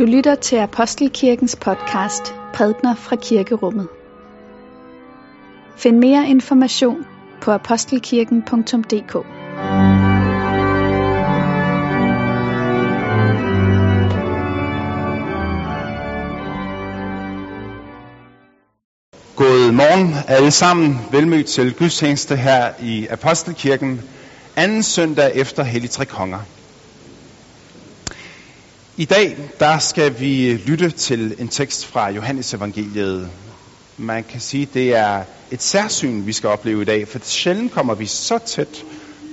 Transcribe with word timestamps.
Du 0.00 0.04
lytter 0.04 0.34
til 0.34 0.56
Apostelkirkens 0.56 1.56
podcast 1.56 2.34
Prædner 2.54 2.94
fra 2.94 3.16
Kirkerummet. 3.16 3.88
Find 5.76 5.98
mere 5.98 6.28
information 6.28 7.06
på 7.40 7.50
apostelkirken.dk 7.50 9.12
God 19.36 19.72
morgen 19.72 20.14
alle 20.28 20.50
sammen. 20.50 20.98
Velmødt 21.12 21.46
til 21.46 21.74
gudstjeneste 21.74 22.36
her 22.36 22.72
i 22.82 23.06
Apostelkirken. 23.06 24.00
Anden 24.56 24.82
søndag 24.82 25.34
efter 25.34 25.62
Hellig 25.62 25.90
Tre 25.90 26.06
Konger. 26.06 26.40
I 29.00 29.04
dag 29.04 29.36
der 29.60 29.78
skal 29.78 30.20
vi 30.20 30.54
lytte 30.66 30.90
til 30.90 31.34
en 31.38 31.48
tekst 31.48 31.86
fra 31.86 32.10
Johannes 32.10 32.54
evangeliet. 32.54 33.30
Man 33.98 34.24
kan 34.24 34.40
sige, 34.40 34.68
det 34.74 34.96
er 34.96 35.22
et 35.50 35.62
særsyn, 35.62 36.26
vi 36.26 36.32
skal 36.32 36.48
opleve 36.48 36.82
i 36.82 36.84
dag, 36.84 37.08
for 37.08 37.18
sjældent 37.22 37.72
kommer 37.72 37.94
vi 37.94 38.06
så 38.06 38.38
tæt 38.38 38.84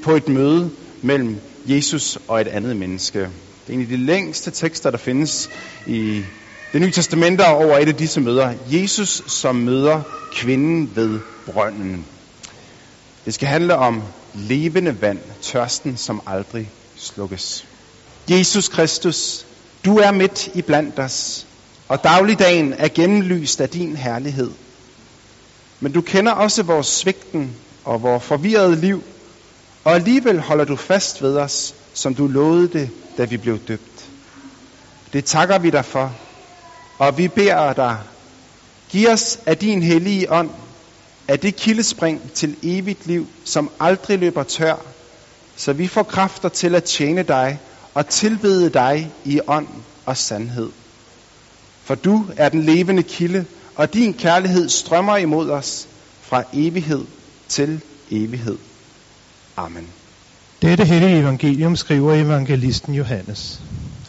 på 0.03 0.16
et 0.16 0.27
møde 0.27 0.71
mellem 1.02 1.40
Jesus 1.66 2.17
og 2.27 2.41
et 2.41 2.48
andet 2.48 2.77
menneske. 2.77 3.20
Det 3.20 3.30
er 3.70 3.73
en 3.73 3.81
af 3.81 3.88
de 3.88 3.98
længste 3.98 4.52
tekster, 4.52 4.91
der 4.91 4.98
findes 4.98 5.49
i 5.88 6.23
det 6.73 6.81
nye 6.81 6.91
testamente 6.91 7.45
over 7.45 7.77
et 7.77 7.88
af 7.88 7.95
disse 7.95 8.21
møder. 8.21 8.54
Jesus, 8.71 9.23
som 9.27 9.55
møder 9.55 10.02
kvinden 10.34 10.91
ved 10.95 11.20
brønden. 11.45 12.05
Det 13.26 13.34
skal 13.34 13.48
handle 13.48 13.76
om 13.76 14.04
levende 14.35 15.02
vand, 15.02 15.20
tørsten, 15.41 15.98
som 15.98 16.21
aldrig 16.27 16.70
slukkes. 16.95 17.65
Jesus 18.29 18.68
Kristus, 18.68 19.46
du 19.85 19.97
er 19.97 20.11
midt 20.11 20.47
i 20.53 20.61
blandt 20.61 20.99
os, 20.99 21.47
og 21.87 22.03
dagligdagen 22.03 22.73
er 22.73 22.87
gennemlyst 22.87 23.61
af 23.61 23.70
din 23.70 23.95
herlighed. 23.95 24.51
Men 25.79 25.91
du 25.91 26.01
kender 26.01 26.31
også 26.31 26.63
vores 26.63 26.87
svigten 26.87 27.55
og 27.85 28.01
vores 28.01 28.23
forvirrede 28.23 28.75
liv, 28.75 29.03
og 29.83 29.95
alligevel 29.95 30.39
holder 30.39 30.65
du 30.65 30.75
fast 30.75 31.21
ved 31.21 31.37
os, 31.37 31.75
som 31.93 32.15
du 32.15 32.27
lovede 32.27 32.67
det, 32.67 32.89
da 33.17 33.25
vi 33.25 33.37
blev 33.37 33.59
døbt. 33.59 34.05
Det 35.13 35.25
takker 35.25 35.59
vi 35.59 35.70
dig 35.70 35.85
for, 35.85 36.13
og 36.99 37.17
vi 37.17 37.27
beder 37.27 37.73
dig, 37.73 37.98
giv 38.89 39.07
os 39.09 39.39
af 39.45 39.57
din 39.57 39.83
hellige 39.83 40.31
ånd, 40.31 40.49
af 41.27 41.39
det 41.39 41.55
kildespring 41.55 42.31
til 42.33 42.55
evigt 42.63 43.07
liv, 43.07 43.27
som 43.45 43.71
aldrig 43.79 44.20
løber 44.20 44.43
tør, 44.43 44.75
så 45.55 45.73
vi 45.73 45.87
får 45.87 46.03
kræfter 46.03 46.49
til 46.49 46.75
at 46.75 46.83
tjene 46.83 47.23
dig 47.23 47.59
og 47.98 48.07
tilbede 48.07 48.70
dig 48.70 49.12
i 49.26 49.40
ånd 49.48 49.67
og 50.05 50.17
sandhed. 50.17 50.70
For 51.84 51.95
du 51.95 52.26
er 52.37 52.49
den 52.49 52.63
levende 52.63 53.04
kilde, 53.04 53.45
og 53.76 53.93
din 53.93 54.13
kærlighed 54.13 54.70
strømmer 54.70 55.17
imod 55.17 55.49
os 55.49 55.87
fra 56.21 56.43
evighed 56.54 57.05
til 57.48 57.81
evighed. 58.12 58.57
Amen. 59.55 59.87
Dette 60.62 60.85
hellige 60.85 61.20
evangelium 61.20 61.76
skriver 61.76 62.13
evangelisten 62.13 62.93
Johannes. 62.93 63.62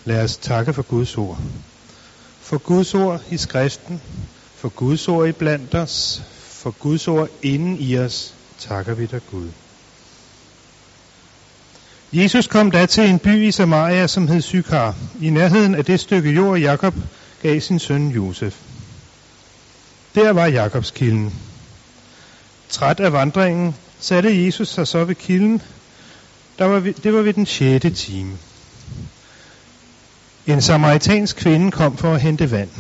Lad 0.05 0.25
os 0.25 0.37
takke 0.37 0.73
for 0.73 0.83
Guds 0.83 1.19
ord. 1.19 1.39
For 2.41 2.59
Guds 2.59 2.95
ord 2.95 3.23
i 3.31 3.37
skriften, 3.37 4.01
for 4.57 4.69
Guds 4.69 5.09
ord 5.09 5.29
i 5.29 5.33
blandt 5.33 5.75
os, 5.75 6.23
for 6.49 6.71
Guds 6.71 7.09
ord 7.09 7.29
inden 7.43 7.77
i 7.81 7.99
os, 7.99 8.35
takker 8.59 8.95
vi 8.95 9.07
dig 9.07 9.21
Gud. 9.31 9.49
Jesus 12.13 12.47
kom 12.47 12.71
da 12.71 12.87
til 12.87 13.11
en 13.11 13.19
by 13.19 13.49
i 13.49 13.53
Samaria, 13.53 14.07
som 14.07 14.29
hed 14.29 14.43
Sykar, 14.43 14.95
i 15.21 15.31
nærheden 15.31 15.75
af 15.75 15.85
det 15.85 16.01
stykke 16.01 16.31
jord, 16.31 16.59
Jakob 16.59 16.95
gav 17.43 17.61
sin 17.61 17.79
søn 17.79 18.09
Josef. 18.09 18.57
Der 20.15 20.31
var 20.31 20.47
Jakobs 20.47 20.91
kilden. 20.91 21.35
Træt 22.69 23.01
af 23.01 23.13
vandringen, 23.13 23.75
satte 24.01 24.45
Jesus 24.45 24.69
sig 24.69 24.87
så 24.87 25.05
ved 25.05 25.15
kilden. 25.15 25.63
Der 26.59 26.65
var, 26.65 26.81
det 26.81 27.15
var 27.15 27.23
ved 27.23 27.33
den 27.33 27.47
sjette 27.47 27.91
time. 27.91 28.37
En 30.47 30.63
samaritansk 30.63 31.37
kvinde 31.37 31.71
kom 31.71 31.97
for 31.97 32.15
at 32.15 32.21
hente 32.21 32.51
vand. 32.51 32.71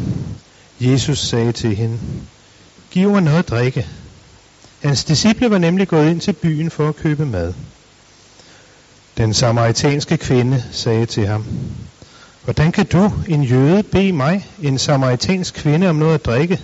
Jesus 0.80 1.18
sagde 1.18 1.52
til 1.52 1.76
hende, 1.76 1.98
Giv 2.90 3.10
mig 3.10 3.22
noget 3.22 3.38
at 3.38 3.48
drikke. 3.48 3.86
Hans 4.82 5.04
disciple 5.04 5.50
var 5.50 5.58
nemlig 5.58 5.88
gået 5.88 6.10
ind 6.10 6.20
til 6.20 6.32
byen 6.32 6.70
for 6.70 6.88
at 6.88 6.96
købe 6.96 7.26
mad. 7.26 7.54
Den 9.18 9.34
samaritanske 9.34 10.16
kvinde 10.16 10.64
sagde 10.72 11.06
til 11.06 11.26
ham, 11.26 11.44
Hvordan 12.44 12.72
kan 12.72 12.86
du, 12.86 13.12
en 13.28 13.42
jøde, 13.42 13.82
bede 13.82 14.12
mig, 14.12 14.46
en 14.62 14.78
samaritansk 14.78 15.54
kvinde, 15.54 15.88
om 15.88 15.96
noget 15.96 16.14
at 16.14 16.24
drikke? 16.26 16.60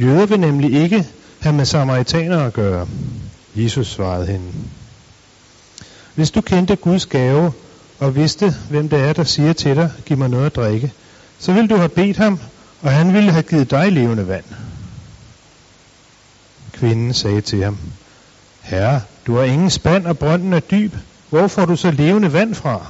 Jøder 0.00 0.26
vil 0.26 0.40
nemlig 0.40 0.82
ikke 0.82 1.06
have 1.40 1.54
med 1.54 1.64
samaritanere 1.64 2.46
at 2.46 2.52
gøre. 2.52 2.88
Jesus 3.54 3.86
svarede 3.86 4.26
hende. 4.26 4.52
Hvis 6.14 6.30
du 6.30 6.40
kendte 6.40 6.76
Guds 6.76 7.06
gave, 7.06 7.52
og 7.98 8.16
vidste, 8.16 8.54
hvem 8.70 8.88
det 8.88 9.00
er, 9.00 9.12
der 9.12 9.24
siger 9.24 9.52
til 9.52 9.76
dig, 9.76 9.90
giv 10.06 10.16
mig 10.16 10.28
noget 10.28 10.46
at 10.46 10.56
drikke, 10.56 10.92
så 11.38 11.52
ville 11.52 11.68
du 11.68 11.76
have 11.76 11.88
bedt 11.88 12.16
ham, 12.16 12.40
og 12.82 12.90
han 12.90 13.14
ville 13.14 13.30
have 13.32 13.42
givet 13.42 13.70
dig 13.70 13.92
levende 13.92 14.28
vand. 14.28 14.44
Kvinden 16.72 17.14
sagde 17.14 17.40
til 17.40 17.64
ham, 17.64 17.78
Herre, 18.70 19.00
du 19.26 19.36
har 19.36 19.44
ingen 19.44 19.70
spand, 19.70 20.06
og 20.06 20.18
brønden 20.18 20.52
er 20.52 20.60
dyb. 20.60 20.94
Hvor 21.30 21.46
får 21.46 21.64
du 21.64 21.76
så 21.76 21.90
levende 21.90 22.32
vand 22.32 22.54
fra? 22.54 22.86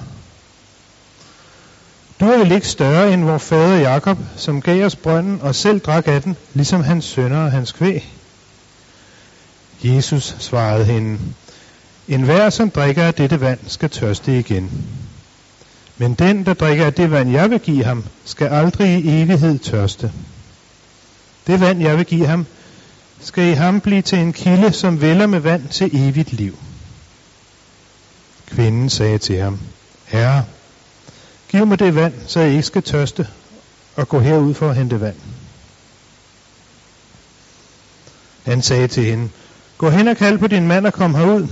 Du 2.21 2.25
er 2.25 2.39
vel 2.39 2.53
ikke 2.53 2.69
større 2.69 3.13
end 3.13 3.25
vor 3.25 3.39
fader 3.39 3.77
Jakob, 3.77 4.19
som 4.37 4.63
gav 4.63 4.85
os 4.85 4.97
brønden 4.97 5.41
og 5.43 5.55
selv 5.55 5.81
drak 5.81 6.09
af 6.09 6.23
den, 6.23 6.37
ligesom 6.55 6.85
hans 6.85 7.05
sønner 7.05 7.45
og 7.45 7.53
hans 7.53 7.73
kvæg. 7.73 8.13
Jesus 9.83 10.37
svarede 10.39 10.85
hende, 10.85 11.19
En 12.09 12.23
hver, 12.23 12.51
som 12.51 12.71
drikker 12.71 13.03
af 13.03 13.15
dette 13.15 13.41
vand, 13.41 13.59
skal 13.67 13.91
tørste 13.91 14.39
igen. 14.39 14.71
Men 15.99 16.15
den, 16.15 16.47
der 16.47 16.55
drikker 16.55 16.87
af 16.87 16.95
det 16.95 17.11
vand, 17.11 17.33
jeg 17.33 17.51
vil 17.51 17.61
give 17.61 17.85
ham, 17.85 18.05
skal 18.25 18.47
aldrig 18.47 19.05
i 19.05 19.23
evighed 19.23 19.59
tørste. 19.59 20.13
Det 21.47 21.61
vand, 21.61 21.83
jeg 21.83 21.97
vil 21.97 22.07
give 22.07 22.27
ham, 22.27 22.47
skal 23.23 23.45
i 23.45 23.53
ham 23.53 23.81
blive 23.81 24.03
til 24.03 24.19
en 24.19 24.33
kilde, 24.33 24.73
som 24.73 25.01
vælger 25.01 25.27
med 25.27 25.41
vand 25.41 25.69
til 25.69 25.91
evigt 25.93 26.33
liv. 26.33 26.59
Kvinden 28.47 28.91
sagde 28.91 29.19
til 29.19 29.41
ham, 29.41 29.59
Herre, 30.07 30.45
giv 31.49 31.67
mig 31.67 31.79
det 31.79 31.95
vand, 31.95 32.15
så 32.27 32.41
jeg 32.41 32.51
ikke 32.51 32.63
skal 32.63 32.83
tørste 32.83 33.29
og 33.97 34.09
gå 34.09 34.19
herud 34.19 34.55
for 34.55 34.69
at 34.69 34.77
hente 34.77 35.01
vand. 35.01 35.17
Han 38.45 38.63
sagde 38.63 38.89
til 38.89 39.05
hende, 39.05 39.29
gå 39.79 39.91
hen 39.91 40.09
og 40.09 40.17
kald 40.17 40.39
på 40.39 40.47
din 40.47 40.69
mand 40.69 40.87
og 40.87 40.93
kom 40.93 41.15
herud. 41.15 41.49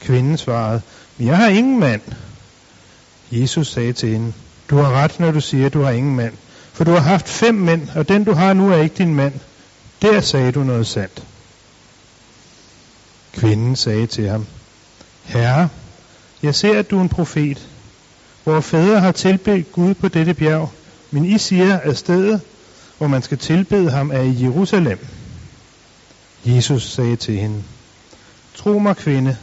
Kvinden 0.00 0.38
svarede, 0.38 0.82
jeg 1.18 1.36
har 1.36 1.48
ingen 1.48 1.80
mand. 1.80 2.00
Jesus 3.32 3.68
sagde 3.68 3.92
til 3.92 4.08
hende, 4.08 4.32
du 4.70 4.76
har 4.76 4.90
ret, 4.90 5.20
når 5.20 5.30
du 5.30 5.40
siger, 5.40 5.66
at 5.66 5.74
du 5.74 5.82
har 5.82 5.90
ingen 5.90 6.16
mand. 6.16 6.34
For 6.72 6.84
du 6.84 6.90
har 6.90 7.00
haft 7.00 7.28
fem 7.28 7.54
mænd, 7.54 7.88
og 7.94 8.08
den 8.08 8.24
du 8.24 8.32
har 8.32 8.52
nu 8.52 8.72
er 8.72 8.76
ikke 8.76 8.98
din 8.98 9.14
mand. 9.14 9.34
Der 10.02 10.20
sagde 10.20 10.52
du 10.52 10.64
noget 10.64 10.86
sandt. 10.86 11.22
Kvinden 13.32 13.76
sagde 13.76 14.06
til 14.06 14.28
ham, 14.28 14.46
Herre, 15.24 15.68
jeg 16.42 16.54
ser, 16.54 16.78
at 16.78 16.90
du 16.90 16.98
er 16.98 17.02
en 17.02 17.08
profet. 17.08 17.68
Hvor 18.44 18.60
fædre 18.60 19.00
har 19.00 19.12
tilbedt 19.12 19.72
Gud 19.72 19.94
på 19.94 20.08
dette 20.08 20.34
bjerg, 20.34 20.70
men 21.10 21.24
I 21.24 21.38
siger, 21.38 21.78
at 21.78 21.98
stedet, 21.98 22.40
hvor 22.98 23.06
man 23.06 23.22
skal 23.22 23.38
tilbede 23.38 23.90
ham, 23.90 24.10
er 24.10 24.20
i 24.20 24.42
Jerusalem. 24.42 24.98
Jesus 26.44 26.92
sagde 26.92 27.16
til 27.16 27.38
hende, 27.38 27.62
Tro 28.54 28.78
mig, 28.78 28.96
kvinde, 28.96 29.36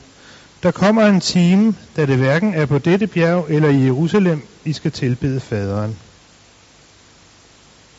der 0.64 0.72
kommer 0.72 1.06
en 1.06 1.22
time, 1.22 1.76
da 1.96 2.06
det 2.06 2.18
hverken 2.18 2.54
er 2.54 2.66
på 2.66 2.78
dette 2.78 3.08
bjerg 3.08 3.46
eller 3.50 3.70
i 3.70 3.86
Jerusalem, 3.86 4.48
I 4.66 4.74
skal 4.74 4.92
tilbede 4.92 5.40
faderen. 5.40 5.98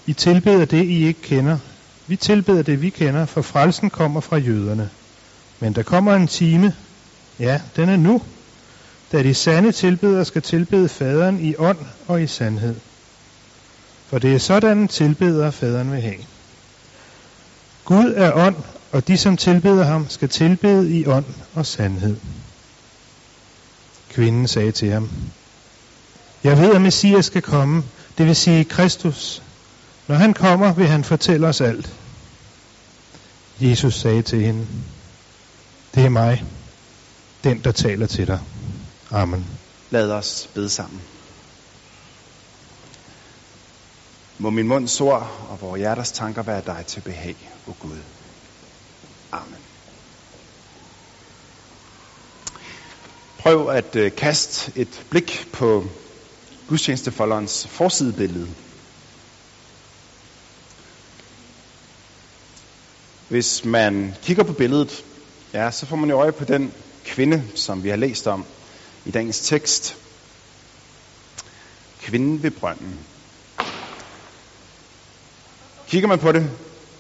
I 0.06 0.12
tilbeder 0.12 0.64
det, 0.64 0.84
I 0.84 1.06
ikke 1.06 1.23
kender, 1.23 1.58
vi 2.06 2.16
tilbeder 2.16 2.62
det, 2.62 2.82
vi 2.82 2.90
kender, 2.90 3.26
for 3.26 3.42
frelsen 3.42 3.90
kommer 3.90 4.20
fra 4.20 4.36
jøderne. 4.36 4.90
Men 5.60 5.72
der 5.72 5.82
kommer 5.82 6.14
en 6.14 6.26
time, 6.26 6.74
ja, 7.38 7.60
den 7.76 7.88
er 7.88 7.96
nu, 7.96 8.22
da 9.12 9.22
de 9.22 9.34
sande 9.34 9.72
tilbedere 9.72 10.24
skal 10.24 10.42
tilbede 10.42 10.88
faderen 10.88 11.40
i 11.40 11.56
ånd 11.56 11.78
og 12.06 12.22
i 12.22 12.26
sandhed. 12.26 12.76
For 14.06 14.18
det 14.18 14.34
er 14.34 14.38
sådan 14.38 14.78
en 14.78 14.88
tilbeder, 14.88 15.50
faderen 15.50 15.92
vil 15.92 16.00
have. 16.00 16.24
Gud 17.84 18.12
er 18.16 18.32
ånd, 18.32 18.56
og 18.92 19.08
de, 19.08 19.18
som 19.18 19.36
tilbeder 19.36 19.84
ham, 19.84 20.08
skal 20.08 20.28
tilbede 20.28 20.90
i 20.90 21.06
ånd 21.06 21.24
og 21.54 21.66
sandhed. 21.66 22.16
Kvinden 24.10 24.48
sagde 24.48 24.72
til 24.72 24.90
ham, 24.90 25.10
Jeg 26.44 26.58
ved, 26.58 26.74
at 26.74 26.80
Messias 26.80 27.24
skal 27.24 27.42
komme, 27.42 27.82
det 28.18 28.26
vil 28.26 28.36
sige 28.36 28.64
Kristus, 28.64 29.42
når 30.06 30.14
han 30.14 30.34
kommer, 30.34 30.72
vil 30.72 30.86
han 30.86 31.04
fortælle 31.04 31.46
os 31.46 31.60
alt. 31.60 31.92
Jesus 33.60 33.94
sagde 33.94 34.22
til 34.22 34.40
hende, 34.40 34.66
det 35.94 36.04
er 36.04 36.08
mig, 36.08 36.44
den 37.44 37.64
der 37.64 37.72
taler 37.72 38.06
til 38.06 38.26
dig. 38.26 38.40
Amen. 39.10 39.46
Lad 39.90 40.10
os 40.10 40.48
bede 40.54 40.70
sammen. 40.70 41.00
Må 44.38 44.50
min 44.50 44.68
munds 44.68 45.00
ord 45.00 45.46
og 45.50 45.60
vores 45.60 45.78
hjerters 45.78 46.12
tanker 46.12 46.42
være 46.42 46.62
dig 46.66 46.84
til 46.86 47.00
behag, 47.00 47.36
o 47.66 47.70
oh 47.70 47.76
Gud. 47.78 47.98
Amen. 49.32 49.58
Prøv 53.38 53.68
at 53.68 53.96
øh, 53.96 54.16
kaste 54.16 54.72
et 54.76 55.04
blik 55.10 55.48
på 55.52 55.84
gudstjenestefolderens 56.68 57.66
forsidebillede. 57.66 58.48
Hvis 63.29 63.65
man 63.65 64.15
kigger 64.23 64.43
på 64.43 64.53
billedet, 64.53 65.05
ja, 65.53 65.71
så 65.71 65.87
får 65.87 65.97
man 65.97 66.11
jo 66.11 66.17
øje 66.21 66.32
på 66.32 66.44
den 66.44 66.73
kvinde, 67.05 67.43
som 67.55 67.82
vi 67.85 67.88
har 67.88 67.97
læst 67.97 68.26
om 68.26 68.44
i 69.05 69.11
dagens 69.11 69.41
tekst. 69.41 69.97
Kvinden 72.03 72.43
ved 72.43 72.50
brønden. 72.50 72.99
Kigger 75.88 76.09
man 76.09 76.19
på 76.19 76.32
det 76.32 76.50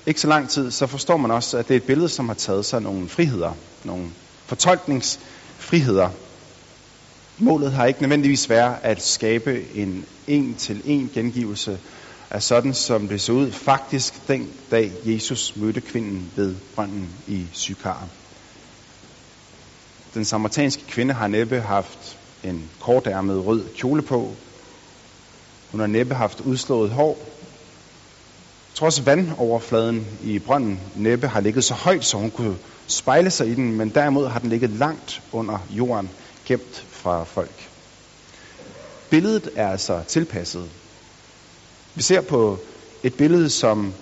ikke 0.06 0.20
så 0.20 0.28
lang 0.28 0.50
tid, 0.50 0.70
så 0.70 0.86
forstår 0.86 1.16
man 1.16 1.30
også, 1.30 1.58
at 1.58 1.68
det 1.68 1.74
er 1.74 1.78
et 1.78 1.86
billede, 1.86 2.08
som 2.08 2.28
har 2.28 2.34
taget 2.34 2.66
sig 2.66 2.82
nogle 2.82 3.08
friheder, 3.08 3.52
nogle 3.84 4.10
fortolkningsfriheder. 4.46 6.10
Målet 7.38 7.72
har 7.72 7.86
ikke 7.86 8.02
nødvendigvis 8.02 8.50
været 8.50 8.76
at 8.82 9.02
skabe 9.02 9.74
en 9.74 10.04
en-til-en 10.26 11.10
gengivelse 11.14 11.78
er 12.34 12.38
sådan, 12.38 12.74
som 12.74 13.08
det 13.08 13.20
så 13.20 13.32
ud 13.32 13.52
faktisk 13.52 14.28
den 14.28 14.52
dag 14.70 14.92
Jesus 15.04 15.56
mødte 15.56 15.80
kvinden 15.80 16.30
ved 16.36 16.54
brønden 16.74 17.08
i 17.28 17.46
Sykar. 17.52 18.08
Den 20.14 20.24
samaritanske 20.24 20.82
kvinde 20.88 21.14
har 21.14 21.26
næppe 21.28 21.60
haft 21.60 22.18
en 22.44 22.70
kortærmet 22.80 23.46
rød 23.46 23.64
kjole 23.76 24.02
på. 24.02 24.32
Hun 25.70 25.80
har 25.80 25.86
næppe 25.86 26.14
haft 26.14 26.40
udslået 26.40 26.90
hår. 26.90 27.18
Trods 28.74 29.06
vandoverfladen 29.06 30.06
i 30.24 30.38
brønden 30.38 30.80
næppe 30.96 31.28
har 31.28 31.40
ligget 31.40 31.64
så 31.64 31.74
højt, 31.74 32.04
så 32.04 32.16
hun 32.16 32.30
kunne 32.30 32.56
spejle 32.86 33.30
sig 33.30 33.48
i 33.48 33.54
den, 33.54 33.72
men 33.72 33.90
derimod 33.90 34.28
har 34.28 34.38
den 34.38 34.50
ligget 34.50 34.70
langt 34.70 35.22
under 35.32 35.58
jorden, 35.70 36.10
gemt 36.46 36.86
fra 36.90 37.24
folk. 37.24 37.68
Billedet 39.10 39.48
er 39.56 39.68
altså 39.68 40.02
tilpasset. 40.08 40.70
Vi 41.94 42.02
ser 42.02 42.20
på 42.20 42.58
et 43.02 43.14
billede, 43.14 43.50
som 43.50 43.94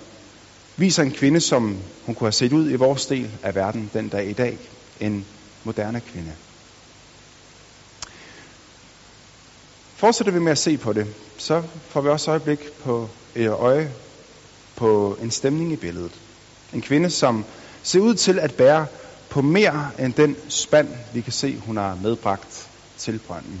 viser 0.77 1.03
en 1.03 1.11
kvinde, 1.11 1.41
som 1.41 1.77
hun 2.05 2.15
kunne 2.15 2.25
have 2.25 2.31
set 2.31 2.53
ud 2.53 2.69
i 2.69 2.75
vores 2.75 3.05
del 3.05 3.31
af 3.43 3.55
verden 3.55 3.89
den 3.93 4.09
dag 4.09 4.29
i 4.29 4.33
dag. 4.33 4.57
En 4.99 5.25
moderne 5.63 6.01
kvinde. 6.01 6.31
Fortsætter 9.95 10.33
vi 10.33 10.39
med 10.39 10.51
at 10.51 10.57
se 10.57 10.77
på 10.77 10.93
det, 10.93 11.07
så 11.37 11.63
får 11.89 12.01
vi 12.01 12.09
også 12.09 12.31
øjeblik 12.31 12.59
på 12.83 13.09
et 13.35 13.47
øje 13.49 13.91
på 14.75 15.17
en 15.21 15.31
stemning 15.31 15.73
i 15.73 15.75
billedet. 15.75 16.21
En 16.73 16.81
kvinde, 16.81 17.09
som 17.09 17.45
ser 17.83 17.99
ud 17.99 18.15
til 18.15 18.39
at 18.39 18.53
bære 18.55 18.87
på 19.29 19.41
mere 19.41 19.89
end 19.99 20.13
den 20.13 20.35
spand, 20.49 20.87
vi 21.13 21.21
kan 21.21 21.33
se, 21.33 21.57
hun 21.57 21.77
har 21.77 21.95
medbragt 21.95 22.69
til 22.97 23.19
brønden. 23.19 23.59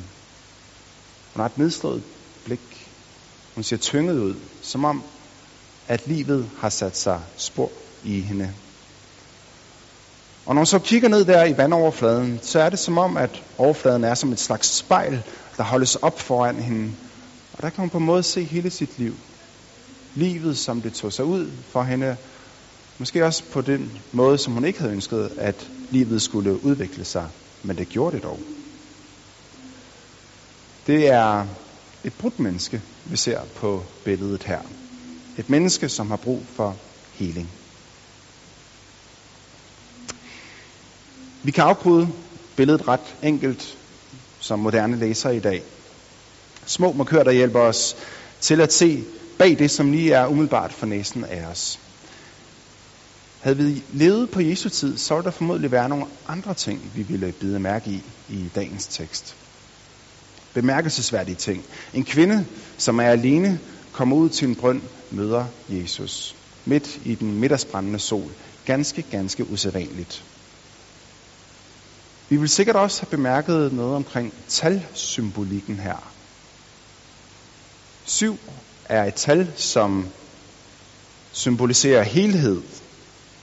Hun 1.33 1.39
har 1.39 1.45
et 1.45 1.57
nedslået 1.57 2.03
blik. 2.45 2.92
Hun 3.55 3.63
ser 3.63 3.77
tynget 3.77 4.19
ud, 4.19 4.35
som 4.61 4.85
om, 4.85 5.03
at 5.87 6.07
livet 6.07 6.49
har 6.59 6.69
sat 6.69 6.97
sig 6.97 7.21
spor 7.37 7.71
i 8.03 8.19
hende. 8.19 8.53
Og 10.45 10.55
når 10.55 10.59
man 10.59 10.65
så 10.65 10.79
kigger 10.79 11.09
ned 11.09 11.25
der 11.25 11.45
i 11.45 11.57
vandoverfladen, 11.57 12.39
så 12.41 12.59
er 12.59 12.69
det 12.69 12.79
som 12.79 12.97
om, 12.97 13.17
at 13.17 13.43
overfladen 13.57 14.03
er 14.03 14.13
som 14.13 14.31
et 14.31 14.39
slags 14.39 14.67
spejl, 14.77 15.23
der 15.57 15.63
holdes 15.63 15.95
op 15.95 16.19
foran 16.19 16.55
hende. 16.55 16.91
Og 17.53 17.63
der 17.63 17.69
kan 17.69 17.81
hun 17.81 17.89
på 17.89 17.97
en 17.97 18.05
måde 18.05 18.23
se 18.23 18.43
hele 18.43 18.69
sit 18.69 18.99
liv. 18.99 19.13
Livet, 20.15 20.57
som 20.57 20.81
det 20.81 20.93
tog 20.93 21.13
sig 21.13 21.25
ud 21.25 21.51
for 21.71 21.83
hende. 21.83 22.17
Måske 22.99 23.25
også 23.25 23.43
på 23.51 23.61
den 23.61 23.91
måde, 24.11 24.37
som 24.37 24.53
hun 24.53 24.65
ikke 24.65 24.79
havde 24.79 24.93
ønsket, 24.93 25.31
at 25.37 25.69
livet 25.91 26.21
skulle 26.21 26.65
udvikle 26.65 27.05
sig. 27.05 27.27
Men 27.63 27.77
det 27.77 27.89
gjorde 27.89 28.15
det 28.15 28.23
dog. 28.23 28.39
Det 30.87 31.07
er 31.07 31.45
et 32.03 32.13
brudt 32.13 32.39
menneske, 32.39 32.81
vi 33.05 33.17
ser 33.17 33.45
på 33.55 33.85
billedet 34.05 34.43
her. 34.43 34.61
Et 35.37 35.49
menneske, 35.49 35.89
som 35.89 36.09
har 36.09 36.17
brug 36.17 36.47
for 36.55 36.81
heling. 37.11 37.49
Vi 41.43 41.51
kan 41.51 41.63
afkode 41.63 42.07
billedet 42.55 42.87
ret 42.87 43.15
enkelt 43.23 43.77
som 44.39 44.59
moderne 44.59 44.97
læsere 44.99 45.35
i 45.35 45.39
dag. 45.39 45.63
Små 46.65 46.93
markører, 46.93 47.23
der 47.23 47.31
hjælper 47.31 47.59
os 47.59 47.95
til 48.39 48.61
at 48.61 48.73
se 48.73 49.03
bag 49.39 49.59
det, 49.59 49.71
som 49.71 49.91
lige 49.91 50.13
er 50.13 50.27
umiddelbart 50.27 50.73
for 50.73 50.85
næsen 50.85 51.23
af 51.23 51.45
os. 51.45 51.79
Havde 53.39 53.57
vi 53.57 53.83
levet 53.93 54.31
på 54.31 54.41
Jesu 54.41 54.69
tid, 54.69 54.97
så 54.97 55.15
ville 55.15 55.25
der 55.25 55.31
formodentlig 55.31 55.71
være 55.71 55.89
nogle 55.89 56.05
andre 56.27 56.53
ting, 56.53 56.91
vi 56.95 57.03
ville 57.03 57.31
bide 57.31 57.59
mærke 57.59 57.89
i 57.89 58.03
i 58.29 58.49
dagens 58.55 58.87
tekst. 58.87 59.42
Bemærkelsesværdige 60.53 61.35
ting. 61.35 61.65
En 61.93 62.05
kvinde, 62.05 62.45
som 62.77 62.99
er 62.99 63.03
alene, 63.03 63.59
kommer 63.91 64.15
ud 64.15 64.29
til 64.29 64.47
en 64.47 64.55
brønd, 64.55 64.81
møder 65.11 65.45
Jesus. 65.69 66.35
Midt 66.65 66.99
i 67.05 67.15
den 67.15 67.39
middagsbrændende 67.39 67.99
sol. 67.99 68.31
Ganske, 68.65 69.01
ganske 69.01 69.49
usædvanligt. 69.49 70.23
Vi 72.29 72.37
vil 72.37 72.49
sikkert 72.49 72.75
også 72.75 73.01
have 73.01 73.09
bemærket 73.09 73.73
noget 73.73 73.95
omkring 73.95 74.33
talsymbolikken 74.47 75.79
her. 75.79 76.13
Syv 78.05 78.37
er 78.85 79.03
et 79.03 79.13
tal, 79.13 79.51
som 79.55 80.05
symboliserer 81.31 82.03
helhed, 82.03 82.61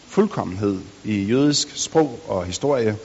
fuldkommenhed 0.09 0.81
i 1.05 1.23
jødisk 1.25 1.69
sprog 1.77 2.21
og 2.29 2.45
historie. 2.47 2.97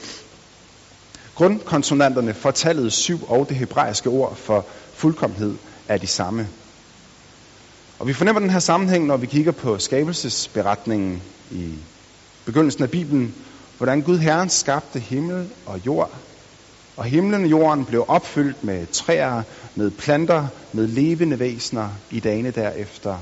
Grundkonsonanterne 1.36 2.34
for 2.34 2.52
tallet 2.52 2.94
7 2.94 3.24
og 3.28 3.50
det 3.50 3.58
hebraiske 3.58 4.10
ord 4.10 4.36
for 4.36 4.66
fuldkommenhed 4.94 5.56
er 5.88 5.98
de 5.98 6.08
samme. 6.08 6.48
Og 8.00 8.08
vi 8.08 8.14
fornemmer 8.14 8.40
den 8.40 8.50
her 8.50 8.60
sammenhæng, 8.60 9.06
når 9.06 9.18
vi 9.18 9.26
kigger 9.26 9.52
på 9.52 9.80
skabelsesberetningen 9.80 11.22
i 11.52 11.74
begyndelsen 12.46 12.84
af 12.84 12.92
Bibelen, 12.92 13.36
hvordan 13.78 14.02
Gud 14.02 14.18
Herren 14.18 14.50
skabte 14.50 15.00
himmel 15.00 15.50
og 15.66 15.86
jord. 15.86 16.12
Og 16.98 17.04
himlen 17.04 17.44
og 17.44 17.52
jorden 17.52 17.86
blev 17.86 18.06
opfyldt 18.08 18.64
med 18.64 18.88
træer, 18.88 19.44
med 19.76 19.92
planter, 19.92 20.48
med 20.74 20.88
levende 20.88 21.40
væsener 21.40 21.90
i 22.12 22.20
dagene 22.20 22.52
derefter. 22.52 23.18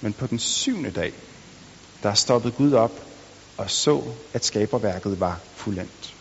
Men 0.00 0.12
på 0.12 0.26
den 0.26 0.38
syvende 0.38 0.90
dag, 0.90 1.12
der 2.02 2.14
stoppede 2.14 2.54
Gud 2.58 2.72
op 2.72 3.00
og 3.56 3.70
så, 3.70 4.02
at 4.34 4.44
skaberværket 4.44 5.20
var 5.20 5.40
fuldendt. 5.54 6.15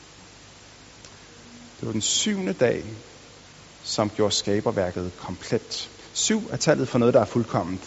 Det 1.79 1.85
var 1.87 1.91
den 1.91 2.01
syvende 2.01 2.53
dag, 2.53 2.83
som 3.83 4.09
gjorde 4.09 4.35
skaberværket 4.35 5.11
komplet. 5.17 5.89
Syv 6.13 6.41
er 6.51 6.57
tallet 6.57 6.87
for 6.87 6.97
noget, 6.97 7.13
der 7.13 7.21
er 7.21 7.25
fuldkomment. 7.25 7.81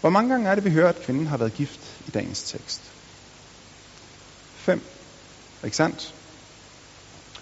Hvor 0.00 0.10
mange 0.10 0.30
gange 0.30 0.48
er 0.48 0.54
det, 0.54 0.64
vi 0.64 0.70
hører, 0.70 0.88
at 0.88 1.02
kvinden 1.02 1.26
har 1.26 1.36
været 1.36 1.54
gift 1.54 1.80
i 2.08 2.10
dagens 2.10 2.42
tekst? 2.42 2.80
Fem. 4.56 4.80
Ikke 5.64 5.76
sandt? 5.76 6.14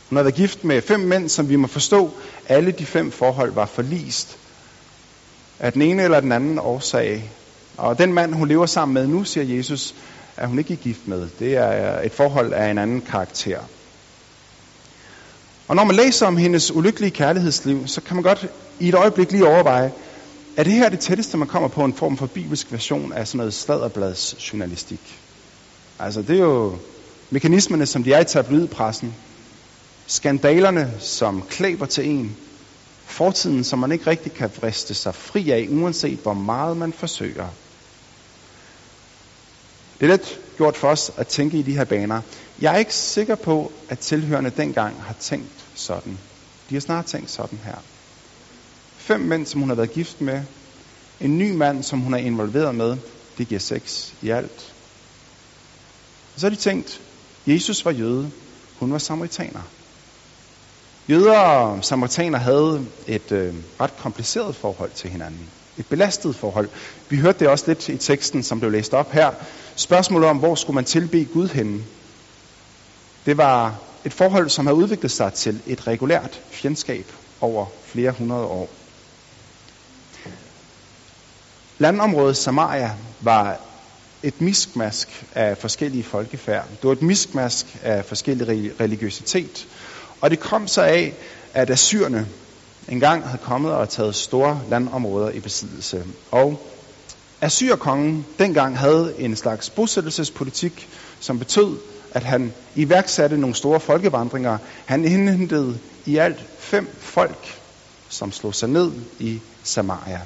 Hun 0.08 0.16
har 0.16 0.22
været 0.22 0.34
gift 0.34 0.64
med 0.64 0.82
fem 0.82 1.00
mænd, 1.00 1.28
som 1.28 1.48
vi 1.48 1.56
må 1.56 1.66
forstå, 1.66 2.10
alle 2.48 2.72
de 2.72 2.86
fem 2.86 3.10
forhold 3.10 3.52
var 3.52 3.66
forlist 3.66 4.38
af 5.58 5.72
den 5.72 5.82
ene 5.82 6.02
eller 6.02 6.20
den 6.20 6.32
anden 6.32 6.58
årsag. 6.58 7.30
Og 7.76 7.98
den 7.98 8.12
mand, 8.12 8.34
hun 8.34 8.48
lever 8.48 8.66
sammen 8.66 8.94
med 8.94 9.06
nu, 9.06 9.24
siger 9.24 9.56
Jesus, 9.56 9.94
er 10.36 10.46
hun 10.46 10.58
ikke 10.58 10.76
gift 10.76 11.06
med. 11.06 11.28
Det 11.38 11.56
er 11.56 12.00
et 12.00 12.12
forhold 12.12 12.52
af 12.52 12.70
en 12.70 12.78
anden 12.78 13.00
karakter. 13.00 13.60
Og 15.68 15.76
når 15.76 15.84
man 15.84 15.96
læser 15.96 16.26
om 16.26 16.36
hendes 16.36 16.72
ulykkelige 16.72 17.10
kærlighedsliv, 17.10 17.86
så 17.86 18.00
kan 18.00 18.16
man 18.16 18.22
godt 18.22 18.46
i 18.80 18.88
et 18.88 18.94
øjeblik 18.94 19.32
lige 19.32 19.46
overveje, 19.48 19.92
er 20.56 20.64
det 20.64 20.72
her 20.72 20.88
det 20.88 21.00
tætteste, 21.00 21.36
man 21.38 21.48
kommer 21.48 21.68
på 21.68 21.84
en 21.84 21.94
form 21.94 22.16
for 22.16 22.26
bibelsk 22.26 22.72
version 22.72 23.12
af 23.12 23.28
sådan 23.28 23.36
noget 23.38 23.54
sladderblads 23.54 24.52
journalistik? 24.52 25.22
Altså, 25.98 26.22
det 26.22 26.36
er 26.36 26.44
jo 26.44 26.78
mekanismerne, 27.30 27.86
som 27.86 28.04
de 28.04 28.12
er 28.12 28.20
i 28.20 28.24
tabloidpressen. 28.24 29.14
Skandalerne, 30.06 30.94
som 30.98 31.42
klæber 31.42 31.86
til 31.86 32.08
en. 32.08 32.36
Fortiden, 33.06 33.64
som 33.64 33.78
man 33.78 33.92
ikke 33.92 34.06
rigtig 34.06 34.32
kan 34.32 34.50
vriste 34.60 34.94
sig 34.94 35.14
fri 35.14 35.50
af, 35.50 35.66
uanset 35.70 36.18
hvor 36.22 36.34
meget 36.34 36.76
man 36.76 36.92
forsøger. 36.92 37.48
Det 40.00 40.06
er 40.06 40.10
let 40.10 40.40
gjort 40.56 40.76
for 40.76 40.88
os 40.88 41.10
at 41.16 41.26
tænke 41.26 41.58
i 41.58 41.62
de 41.62 41.76
her 41.76 41.84
baner. 41.84 42.20
Jeg 42.60 42.74
er 42.74 42.78
ikke 42.78 42.94
sikker 42.94 43.34
på, 43.34 43.72
at 43.88 43.98
tilhørende 43.98 44.50
dengang 44.50 45.02
har 45.02 45.14
tænkt 45.20 45.66
sådan. 45.74 46.18
De 46.70 46.74
har 46.74 46.80
snart 46.80 47.06
tænkt 47.06 47.30
sådan 47.30 47.58
her 47.64 47.76
fem 49.08 49.20
mænd, 49.20 49.46
som 49.46 49.60
hun 49.60 49.68
har 49.68 49.76
været 49.76 49.92
gift 49.92 50.20
med, 50.20 50.40
en 51.20 51.38
ny 51.38 51.56
mand, 51.56 51.82
som 51.82 52.00
hun 52.00 52.14
er 52.14 52.18
involveret 52.18 52.74
med, 52.74 52.96
det 53.38 53.48
giver 53.48 53.60
seks 53.60 54.14
i 54.22 54.30
alt. 54.30 54.74
Og 56.34 56.40
så 56.40 56.46
har 56.46 56.50
de 56.50 56.56
tænkt, 56.56 57.00
Jesus 57.46 57.84
var 57.84 57.90
jøde, 57.90 58.30
hun 58.78 58.92
var 58.92 58.98
samaritaner. 58.98 59.60
Jøder 61.10 61.38
og 61.38 61.84
samaritaner 61.84 62.38
havde 62.38 62.86
et 63.06 63.32
øh, 63.32 63.54
ret 63.80 63.96
kompliceret 63.96 64.56
forhold 64.56 64.90
til 64.90 65.10
hinanden. 65.10 65.50
Et 65.78 65.86
belastet 65.86 66.36
forhold. 66.36 66.68
Vi 67.10 67.16
hørte 67.16 67.38
det 67.38 67.48
også 67.48 67.64
lidt 67.68 67.88
i 67.88 67.96
teksten, 67.96 68.42
som 68.42 68.60
blev 68.60 68.72
læst 68.72 68.94
op 68.94 69.12
her. 69.12 69.30
Spørgsmålet 69.76 70.28
om, 70.28 70.38
hvor 70.38 70.54
skulle 70.54 70.74
man 70.74 70.84
tilbe 70.84 71.24
Gud 71.24 71.48
henne? 71.48 71.84
Det 73.28 73.36
var 73.36 73.74
et 74.04 74.12
forhold, 74.12 74.48
som 74.48 74.66
havde 74.66 74.76
udviklet 74.76 75.10
sig 75.12 75.32
til 75.32 75.62
et 75.66 75.86
regulært 75.86 76.42
fjendskab 76.50 77.12
over 77.40 77.66
flere 77.84 78.10
hundrede 78.10 78.44
år. 78.44 78.68
Landområdet 81.78 82.36
Samaria 82.36 82.90
var 83.20 83.60
et 84.22 84.40
miskmask 84.40 85.24
af 85.32 85.58
forskellige 85.58 86.04
folkefærd. 86.04 86.68
Det 86.70 86.84
var 86.84 86.92
et 86.92 87.02
miskmask 87.02 87.78
af 87.82 88.04
forskellig 88.04 88.80
religiøsitet. 88.80 89.68
Og 90.20 90.30
det 90.30 90.40
kom 90.40 90.66
så 90.68 90.82
af, 90.82 91.14
at 91.54 91.70
assyrerne 91.70 92.28
engang 92.88 93.24
havde 93.26 93.42
kommet 93.42 93.72
og 93.72 93.88
taget 93.88 94.14
store 94.14 94.62
landområder 94.68 95.30
i 95.30 95.40
besiddelse. 95.40 96.04
Og 96.30 96.66
Assyrkongen 97.40 98.26
dengang 98.38 98.78
havde 98.78 99.14
en 99.18 99.36
slags 99.36 99.70
bosættelsespolitik, 99.70 100.88
som 101.20 101.38
betød, 101.38 101.78
at 102.18 102.24
han 102.24 102.54
iværksatte 102.74 103.36
nogle 103.36 103.54
store 103.56 103.80
folkevandringer. 103.80 104.58
Han 104.86 105.04
indhentede 105.04 105.78
i 106.06 106.16
alt 106.16 106.44
fem 106.58 106.96
folk, 107.00 107.60
som 108.08 108.32
slog 108.32 108.54
sig 108.54 108.68
ned 108.68 108.92
i 109.18 109.40
Samaria. 109.62 110.20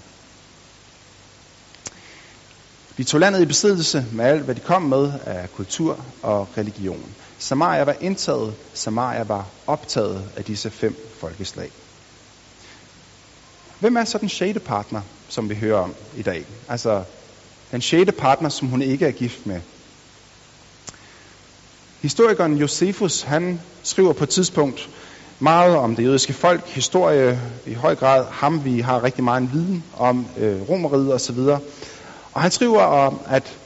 De 2.97 3.05
tog 3.05 3.21
landet 3.21 3.41
i 3.43 3.47
besiddelse 3.47 4.07
med 4.13 4.25
alt, 4.25 4.43
hvad 4.43 4.55
de 4.55 4.61
kom 4.61 4.83
med 4.83 5.13
af 5.25 5.53
kultur 5.53 6.07
og 6.23 6.49
religion. 6.59 7.15
Samaria 7.39 7.85
var 7.85 7.97
indtaget, 8.01 8.55
Samaria 8.75 9.23
var 9.23 9.47
optaget 9.67 10.31
af 10.37 10.45
disse 10.45 10.71
fem 10.71 10.97
folkeslag. 11.21 11.71
Hvem 13.81 13.97
er 13.97 14.05
så 14.05 14.19
den 14.19 14.29
sjette 14.29 14.61
partner, 14.61 15.01
som 15.29 15.49
vi 15.49 15.55
hører 15.55 15.79
om 15.79 15.95
i 16.17 16.23
dag? 16.23 16.47
Altså 16.69 17.05
den 17.71 17.81
sjette 17.81 18.13
partner, 18.13 18.49
som 18.49 18.69
hun 18.69 18.83
ikke 18.83 19.07
er 19.07 19.11
gift 19.13 19.47
med. 19.47 19.61
Historikeren 22.03 22.57
Josefus, 22.57 23.23
han 23.23 23.61
skriver 23.83 24.13
på 24.13 24.25
et 24.25 24.31
tidspunkt 24.31 24.89
meget 25.39 25.77
om 25.77 25.97
det 25.97 26.05
jødiske 26.05 26.33
folk, 26.33 26.69
historie 26.69 27.41
i 27.67 27.75
høj 27.75 27.95
grad, 27.95 28.25
ham 28.31 28.65
vi 28.65 28.81
har 28.81 29.05
rigtig 29.05 29.25
meget 29.25 29.53
viden 29.53 29.85
om, 29.97 30.27
øh, 30.39 30.69
romeriet 30.69 31.15
osv. 31.15 31.39
Og 32.33 32.43
han 32.43 32.51
skriver 32.51 32.83
om, 32.83 33.21
at 33.27 33.57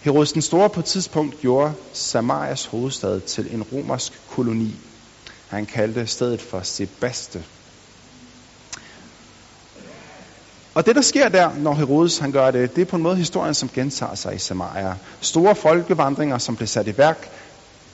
Herodes 0.00 0.32
den 0.32 0.42
Store 0.42 0.70
på 0.70 0.80
et 0.80 0.86
tidspunkt 0.86 1.40
gjorde 1.40 1.72
Samarias 1.92 2.66
hovedstad 2.66 3.20
til 3.20 3.54
en 3.54 3.62
romersk 3.62 4.12
koloni. 4.30 4.74
Han 5.48 5.66
kaldte 5.66 6.06
stedet 6.06 6.40
for 6.40 6.60
Sebaste. 6.62 7.42
Og 10.74 10.86
det, 10.86 10.96
der 10.96 11.02
sker 11.02 11.28
der, 11.28 11.50
når 11.56 11.74
Herodes 11.74 12.18
han 12.18 12.32
gør 12.32 12.50
det, 12.50 12.76
det 12.76 12.82
er 12.82 12.86
på 12.86 12.96
en 12.96 13.02
måde 13.02 13.16
historien, 13.16 13.54
som 13.54 13.70
gentager 13.74 14.14
sig 14.14 14.34
i 14.34 14.38
Samaria. 14.38 14.94
Store 15.20 15.54
folkevandringer, 15.54 16.38
som 16.38 16.56
blev 16.56 16.66
sat 16.66 16.86
i 16.86 16.98
værk. 16.98 17.30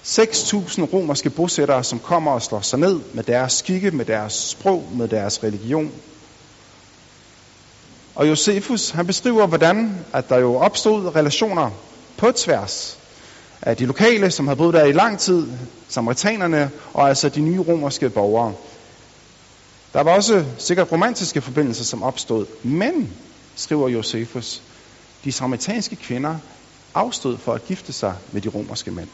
6.000 0.05 0.83
romerske 0.93 1.31
bosættere, 1.31 1.85
som 1.85 1.99
kommer 1.99 2.33
og 2.33 2.43
slår 2.43 2.61
sig 2.61 2.79
ned 2.79 3.01
med 3.15 3.25
deres 3.25 3.53
skikke, 3.53 3.91
med 3.91 4.05
deres 4.05 4.33
sprog, 4.33 4.89
med 4.95 5.09
deres 5.09 5.43
religion. 5.45 5.93
Og 8.15 8.29
Josefus, 8.29 8.91
han 8.91 9.07
beskriver, 9.07 9.47
hvordan 9.47 10.05
at 10.13 10.29
der 10.29 10.39
jo 10.39 10.55
opstod 10.57 11.17
relationer 11.17 11.71
på 12.17 12.33
tværs 12.33 12.99
af 13.63 13.77
de 13.77 13.87
lokale, 13.87 14.31
som 14.31 14.47
havde 14.47 14.57
boet 14.57 14.75
der 14.75 14.85
i 14.85 14.93
lang 14.93 15.19
tid, 15.19 15.47
samaritanerne, 15.89 16.71
og 16.95 17.09
altså 17.09 17.29
de 17.29 17.41
nye 17.41 17.61
romerske 17.61 18.11
borgere. 18.11 18.53
Der 19.93 20.03
var 20.03 20.15
også 20.15 20.45
sikkert 20.59 20.93
romantiske 20.93 21.41
forbindelser, 21.41 21.85
som 21.85 22.03
opstod. 22.03 22.47
Men, 22.63 23.13
skriver 23.57 23.89
Josefus, 23.89 24.63
de 25.25 25.33
samaritanske 25.33 25.97
kvinder 25.97 26.37
afstod 26.95 27.39
for 27.39 27.53
at 27.53 27.65
gifte 27.65 27.93
sig 27.93 28.15
med 28.33 28.41
de 28.41 28.49
romerske 28.49 28.91
mænd. 28.91 29.09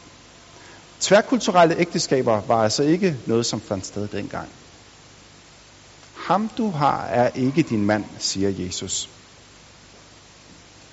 Tværkulturelle 1.01 1.79
ægteskaber 1.79 2.41
var 2.47 2.63
altså 2.63 2.83
ikke 2.83 3.15
noget, 3.25 3.45
som 3.45 3.61
fandt 3.61 3.85
sted 3.85 4.07
dengang. 4.07 4.49
Ham 6.15 6.49
du 6.57 6.69
har 6.71 7.05
er 7.05 7.29
ikke 7.35 7.61
din 7.61 7.85
mand, 7.85 8.05
siger 8.19 8.49
Jesus. 8.49 9.09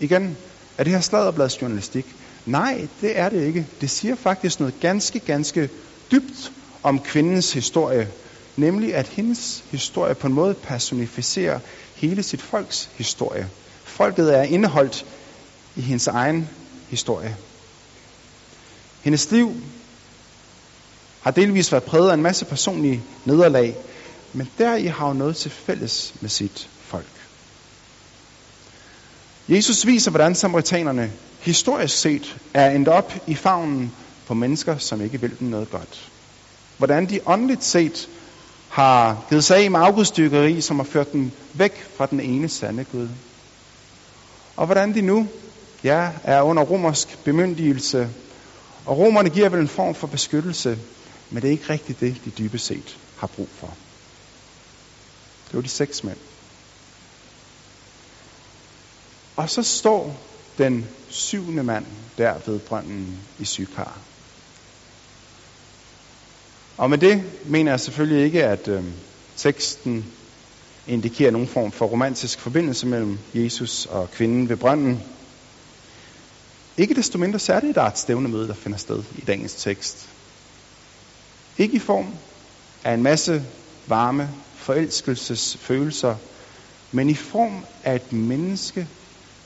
Igen, 0.01 0.37
er 0.79 0.85
det 0.85 0.93
her 0.93 1.01
sladderbladets 1.01 1.63
journalistik? 1.63 2.07
Nej, 2.47 2.89
det 3.01 3.19
er 3.19 3.29
det 3.29 3.47
ikke. 3.47 3.67
Det 3.81 3.91
siger 3.91 4.15
faktisk 4.15 4.61
noget 4.61 4.75
ganske, 4.81 5.19
ganske 5.19 5.71
dybt 6.13 6.53
om 6.83 6.99
kvindens 6.99 7.53
historie, 7.53 8.09
Nemlig 8.59 8.95
at 8.95 9.07
hendes 9.07 9.65
historie 9.71 10.15
på 10.15 10.27
en 10.27 10.33
måde 10.33 10.55
personificerer 10.55 11.61
hele 11.95 12.23
sit 12.23 12.43
folks 12.43 12.91
historie. 12.97 13.49
Folket 13.85 14.39
er 14.39 14.43
indeholdt 14.43 15.07
i 15.77 15.81
hendes 15.81 16.07
egen 16.07 16.49
historie. 16.89 17.37
Hendes 19.03 19.31
liv 19.31 19.55
har 21.29 21.33
delvis 21.33 21.73
været 21.73 21.85
præget 21.85 22.11
af 22.11 22.15
en 22.15 22.23
masse 22.23 22.45
personlige 22.45 23.03
nederlag, 23.25 23.77
men 24.33 24.49
der 24.59 24.75
I 24.77 24.87
har 24.87 25.09
jo 25.09 25.13
noget 25.15 25.37
til 25.37 25.51
fælles 25.51 26.15
med 26.21 26.31
sit 26.31 26.69
folk. 26.81 27.07
Jesus 29.49 29.87
viser, 29.87 30.11
hvordan 30.11 30.35
samaritanerne 30.35 31.13
historisk 31.41 31.99
set 31.99 32.37
er 32.55 32.71
endt 32.71 32.89
op 32.89 33.13
i 33.27 33.35
favnen 33.35 33.93
på 34.27 34.35
mennesker, 34.35 34.79
som 34.79 35.01
ikke 35.01 35.21
vil 35.21 35.39
dem 35.41 35.49
noget 35.49 35.71
godt. 35.71 36.11
Hvordan 36.79 37.11
de 37.11 37.21
åndeligt 37.27 37.65
set 37.65 38.09
har 38.69 39.25
givet 39.29 39.45
sig 39.45 39.57
af 39.57 39.71
med 39.71 39.81
afgudstykkeri, 39.81 40.61
som 40.61 40.77
har 40.77 40.85
ført 40.85 41.13
dem 41.13 41.31
væk 41.53 41.85
fra 41.97 42.07
den 42.07 42.21
ene 42.21 42.49
sande 42.49 42.85
Gud. 42.85 43.09
Og 44.57 44.67
hvordan 44.67 44.95
de 44.95 45.03
nu 45.03 45.29
ja, 45.85 46.11
er 46.25 46.43
under 46.43 46.63
romersk 46.63 47.25
bemyndigelse. 47.25 48.09
Og 48.87 48.99
romerne 48.99 49.31
giver 49.31 49.49
vel 49.49 49.61
en 49.61 49.69
form 49.69 49.95
for 49.95 50.07
beskyttelse, 50.07 50.79
men 51.31 51.43
det 51.43 51.49
er 51.49 51.53
ikke 51.53 51.71
rigtigt 51.71 52.01
det, 52.01 52.21
de 52.25 52.31
dybest 52.31 52.67
set 52.67 52.99
har 53.17 53.27
brug 53.27 53.49
for. 53.61 53.75
Det 55.47 55.55
var 55.55 55.61
de 55.61 55.69
seks 55.69 56.05
mænd. 56.05 56.19
Og 59.37 59.51
så 59.51 59.63
står 59.63 60.21
den 60.59 60.87
syvende 61.09 61.63
mand 61.63 61.87
der 62.19 62.35
ved 62.47 62.59
brønden 62.59 63.19
i 63.39 63.45
Sykar. 63.45 63.99
Og 66.77 66.91
med 66.91 66.99
det 66.99 67.23
mener 67.45 67.73
jeg 67.73 67.81
selvfølgelig 67.81 68.25
ikke, 68.25 68.45
at 68.45 68.69
øh, 68.69 68.85
teksten 69.37 70.13
indikerer 70.87 71.31
nogen 71.31 71.49
form 71.49 71.73
for 71.73 71.87
romantisk 71.87 72.41
forbindelse 72.41 72.87
mellem 72.87 73.19
Jesus 73.35 73.87
og 73.87 74.11
kvinden 74.11 74.49
ved 74.49 74.57
brønden. 74.57 75.03
Ikke 76.77 76.95
desto 76.95 77.19
mindre 77.19 77.39
så 77.39 77.53
er 77.53 77.61
det 77.61 77.77
et 77.77 77.99
stævnemøde, 77.99 78.49
der 78.49 78.55
finder 78.55 78.79
sted 78.79 79.03
i 79.17 79.21
dagens 79.21 79.55
tekst. 79.55 80.09
Ikke 81.59 81.77
i 81.77 81.79
form 81.79 82.15
af 82.85 82.95
en 82.95 83.03
masse 83.03 83.45
varme 83.89 84.31
forelskelsesfølelser, 84.55 86.17
men 86.93 87.09
i 87.11 87.15
form 87.15 87.65
af 87.85 87.95
et 87.95 88.13
menneske, 88.13 88.89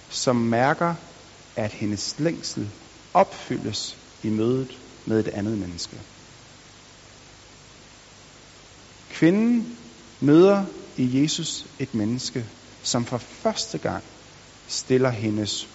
som 0.08 0.36
mærker, 0.36 0.94
at 1.56 1.72
hendes 1.72 2.20
længsel 2.20 2.70
opfyldes 3.14 3.98
i 4.22 4.30
mødet 4.30 4.80
med 5.06 5.20
et 5.20 5.28
andet 5.28 5.58
menneske. 5.58 6.00
Kvinden 9.10 9.76
møder 10.20 10.64
i 10.96 11.22
Jesus 11.22 11.66
et 11.78 11.94
menneske, 11.94 12.46
som 12.82 13.04
for 13.04 13.18
første 13.18 13.78
gang 13.78 14.04
stiller 14.66 15.10
hendes 15.10 15.68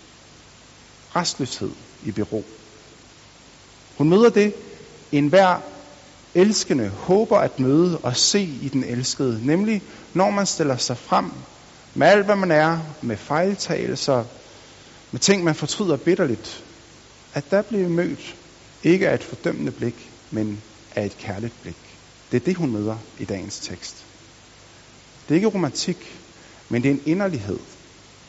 restløshed 1.15 1.71
i 2.03 2.11
bero. 2.11 2.43
Hun 3.97 4.09
møder 4.09 4.29
det, 4.29 4.53
enhver 5.11 5.76
elskende 6.37 6.89
håber 6.89 7.37
at 7.37 7.59
møde 7.59 7.97
og 7.97 8.15
se 8.15 8.41
i 8.41 8.69
den 8.69 8.83
elskede, 8.83 9.45
nemlig 9.45 9.81
når 10.13 10.29
man 10.29 10.45
stiller 10.45 10.77
sig 10.77 10.97
frem 10.97 11.31
med 11.95 12.07
alt, 12.07 12.25
hvad 12.25 12.35
man 12.35 12.51
er, 12.51 12.79
med 13.03 13.17
fejltagelser, 13.17 14.23
med 15.11 15.19
ting, 15.19 15.43
man 15.43 15.55
fortryder 15.55 15.97
bitterligt, 15.97 16.65
at 17.33 17.51
der 17.51 17.61
bliver 17.61 17.89
mødt 17.89 18.37
ikke 18.83 19.09
af 19.09 19.13
et 19.15 19.23
fordømmende 19.23 19.71
blik, 19.71 20.11
men 20.31 20.61
af 20.95 21.05
et 21.05 21.17
kærligt 21.17 21.61
blik. 21.61 21.99
Det 22.31 22.41
er 22.41 22.45
det, 22.45 22.55
hun 22.55 22.71
møder 22.71 22.97
i 23.19 23.25
dagens 23.25 23.59
tekst. 23.59 24.07
Det 25.21 25.31
er 25.31 25.35
ikke 25.35 25.47
romantik, 25.47 26.21
men 26.69 26.83
det 26.83 26.89
er 26.89 26.93
en 26.93 27.01
inderlighed. 27.05 27.59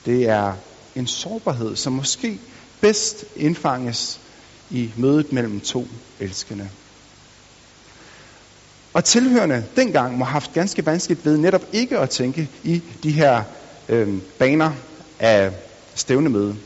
Det 0.06 0.28
er 0.28 0.54
en 0.96 1.06
sårbarhed, 1.06 1.76
som 1.76 1.92
måske 1.92 2.40
bedst 2.80 3.24
indfanges 3.36 4.20
i 4.70 4.92
mødet 4.96 5.32
mellem 5.32 5.60
to 5.60 5.88
elskende. 6.20 6.70
Og 8.92 9.04
tilhørende 9.04 9.64
dengang 9.76 10.18
må 10.18 10.24
have 10.24 10.32
haft 10.32 10.52
ganske 10.52 10.86
vanskeligt 10.86 11.24
ved 11.24 11.36
netop 11.36 11.62
ikke 11.72 11.98
at 11.98 12.10
tænke 12.10 12.50
i 12.64 12.82
de 13.02 13.10
her 13.10 13.42
øh, 13.88 14.18
baner 14.38 14.70
af 15.18 15.50
stævnemøde. 15.94 16.56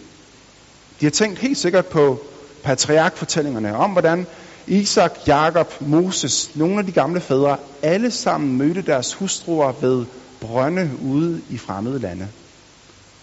De 1.01 1.07
har 1.07 1.11
tænkt 1.11 1.39
helt 1.39 1.59
sikkert 1.59 1.87
på 1.87 2.21
patriarkfortællingerne 2.63 3.77
om, 3.77 3.91
hvordan 3.91 4.27
Isak, 4.67 5.13
Jakob, 5.27 5.81
Moses, 5.81 6.51
nogle 6.55 6.79
af 6.79 6.87
de 6.87 6.93
gamle 6.93 7.21
fædre, 7.21 7.57
alle 7.83 8.11
sammen 8.11 8.59
mødte 8.59 8.83
deres 8.83 9.15
hustruer 9.15 9.73
ved 9.81 10.05
brønde 10.41 10.91
ude 11.03 11.41
i 11.51 11.59
fremmede 11.59 11.99
lande. 11.99 12.29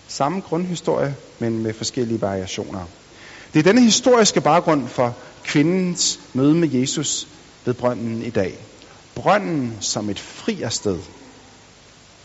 Samme 0.08 0.41
grundhistorie, 0.41 1.15
men 1.39 1.63
med 1.63 1.74
forskellige 1.74 2.22
variationer. 2.22 2.86
Det 3.53 3.60
er 3.60 3.63
denne 3.63 3.82
historiske 3.82 4.41
baggrund 4.41 4.88
for 4.88 5.15
kvindens 5.44 6.20
møde 6.34 6.56
med 6.56 6.70
Jesus 6.70 7.27
ved 7.65 7.74
brønden 7.74 8.22
i 8.22 8.29
dag. 8.29 8.58
Brønden 9.16 9.78
som 9.82 10.10
et 10.10 10.20
friersted. 10.20 11.00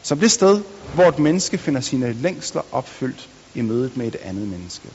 Som 0.03 0.21
det 0.21 0.31
sted, 0.31 0.63
hvor 0.95 1.05
et 1.05 1.19
menneske 1.19 1.59
finder 1.59 1.81
sine 1.81 2.13
længsler 2.13 2.63
opfyldt 2.73 3.29
i 3.55 3.61
mødet 3.61 3.97
med 3.97 4.07
et 4.07 4.17
andet 4.17 4.49
menneske. 4.49 4.89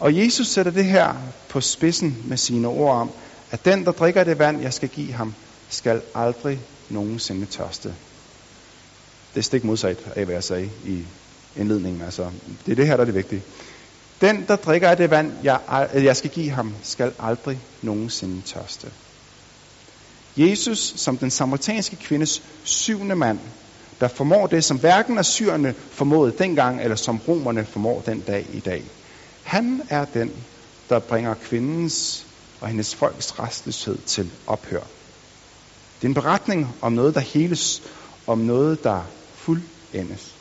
Og 0.00 0.16
Jesus 0.16 0.46
sætter 0.46 0.72
det 0.72 0.84
her 0.84 1.14
på 1.48 1.60
spidsen 1.60 2.22
med 2.28 2.36
sine 2.36 2.68
ord 2.68 2.96
om, 2.96 3.10
at 3.50 3.64
den, 3.64 3.84
der 3.84 3.92
drikker 3.92 4.24
det 4.24 4.38
vand, 4.38 4.62
jeg 4.62 4.74
skal 4.74 4.88
give 4.88 5.12
ham, 5.12 5.34
skal 5.68 6.02
aldrig 6.14 6.60
nogensinde 6.88 7.46
tørste. 7.46 7.94
Det 9.34 9.40
er 9.40 9.42
stik 9.42 9.64
modsat 9.64 9.98
af, 10.16 10.24
hvad 10.24 10.34
jeg 10.34 10.44
sagde 10.44 10.70
i 10.86 11.04
indledningen. 11.56 12.02
Altså, 12.02 12.30
det 12.66 12.72
er 12.72 12.76
det 12.76 12.86
her, 12.86 12.96
der 12.96 13.00
er 13.00 13.04
det 13.04 13.14
vigtige. 13.14 13.42
Den, 14.20 14.44
der 14.48 14.56
drikker 14.56 14.88
af 14.88 14.96
det 14.96 15.10
vand, 15.10 15.32
jeg, 15.42 15.60
jeg 15.94 16.16
skal 16.16 16.30
give 16.30 16.50
ham, 16.50 16.74
skal 16.82 17.14
aldrig 17.18 17.58
nogensinde 17.82 18.42
tørste. 18.42 18.90
Jesus, 20.36 20.78
som 20.96 21.18
den 21.18 21.30
samaritanske 21.30 21.96
kvindes 21.96 22.42
syvende 22.64 23.16
mand, 23.16 23.38
der 24.00 24.08
formår 24.08 24.46
det, 24.46 24.64
som 24.64 24.78
hverken 24.78 25.18
assyrerne 25.18 25.74
formåede 25.90 26.34
dengang, 26.38 26.82
eller 26.82 26.96
som 26.96 27.20
romerne 27.28 27.64
formår 27.64 28.00
den 28.00 28.20
dag 28.20 28.46
i 28.52 28.60
dag. 28.60 28.84
Han 29.42 29.82
er 29.90 30.04
den, 30.04 30.30
der 30.90 30.98
bringer 30.98 31.34
kvindens 31.34 32.26
og 32.60 32.68
hendes 32.68 32.94
folks 32.94 33.38
restløshed 33.38 33.98
til 33.98 34.32
ophør. 34.46 34.80
Det 35.96 36.04
er 36.04 36.08
en 36.08 36.14
beretning 36.14 36.68
om 36.82 36.92
noget, 36.92 37.14
der 37.14 37.20
heles, 37.20 37.82
om 38.26 38.38
noget, 38.38 38.84
der 38.84 39.02
fuldendes. 39.34 40.39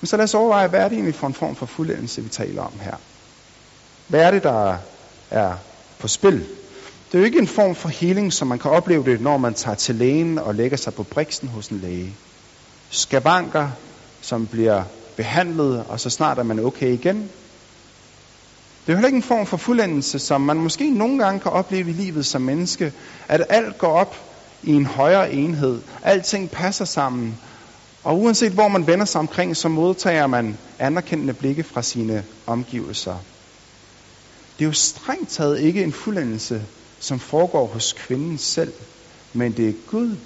Men 0.00 0.06
så 0.06 0.16
lad 0.16 0.24
os 0.24 0.34
overveje, 0.34 0.68
hvad 0.68 0.80
er 0.80 0.88
det 0.88 0.94
egentlig 0.94 1.14
for 1.14 1.26
en 1.26 1.34
form 1.34 1.56
for 1.56 1.66
fuldendelse, 1.66 2.22
vi 2.22 2.28
taler 2.28 2.62
om 2.62 2.72
her? 2.80 2.94
Hvad 4.08 4.20
er 4.20 4.30
det, 4.30 4.42
der 4.42 4.76
er 5.30 5.54
på 5.98 6.08
spil? 6.08 6.46
Det 7.12 7.14
er 7.14 7.18
jo 7.18 7.24
ikke 7.24 7.38
en 7.38 7.46
form 7.48 7.74
for 7.74 7.88
healing, 7.88 8.32
som 8.32 8.48
man 8.48 8.58
kan 8.58 8.70
opleve 8.70 9.04
det, 9.04 9.20
når 9.20 9.36
man 9.36 9.54
tager 9.54 9.74
til 9.74 9.94
lægen 9.94 10.38
og 10.38 10.54
lægger 10.54 10.76
sig 10.76 10.94
på 10.94 11.02
briksen 11.02 11.48
hos 11.48 11.68
en 11.68 11.78
læge. 11.78 12.14
Skavanker, 12.90 13.68
som 14.20 14.46
bliver 14.46 14.82
behandlet, 15.16 15.84
og 15.88 16.00
så 16.00 16.10
snart 16.10 16.38
er 16.38 16.42
man 16.42 16.58
okay 16.64 16.92
igen. 16.92 17.30
Det 18.86 18.92
er 18.92 18.96
heller 18.96 19.08
ikke 19.08 19.16
en 19.16 19.22
form 19.22 19.46
for 19.46 19.56
fuldendelse, 19.56 20.18
som 20.18 20.40
man 20.40 20.56
måske 20.56 20.90
nogle 20.90 21.24
gange 21.24 21.40
kan 21.40 21.52
opleve 21.52 21.90
i 21.90 21.92
livet 21.92 22.26
som 22.26 22.42
menneske, 22.42 22.92
at 23.28 23.46
alt 23.48 23.78
går 23.78 23.88
op 23.88 24.16
i 24.62 24.72
en 24.72 24.86
højere 24.86 25.32
enhed. 25.32 25.80
Alting 26.02 26.50
passer 26.50 26.84
sammen. 26.84 27.38
Og 28.08 28.18
uanset 28.20 28.52
hvor 28.52 28.68
man 28.68 28.86
vender 28.86 29.04
sig 29.04 29.18
omkring, 29.18 29.56
så 29.56 29.68
modtager 29.68 30.26
man 30.26 30.58
anerkendende 30.78 31.34
blikke 31.34 31.62
fra 31.62 31.82
sine 31.82 32.24
omgivelser. 32.46 33.16
Det 34.58 34.64
er 34.64 34.68
jo 34.68 34.72
strengt 34.72 35.30
taget 35.30 35.60
ikke 35.60 35.82
en 35.82 35.92
fuldendelse, 35.92 36.62
som 37.00 37.18
foregår 37.18 37.66
hos 37.66 37.92
kvinden 37.92 38.38
selv, 38.38 38.72
men 39.34 39.52
det 39.52 39.68
er 39.68 39.72
Gud, 39.90 40.16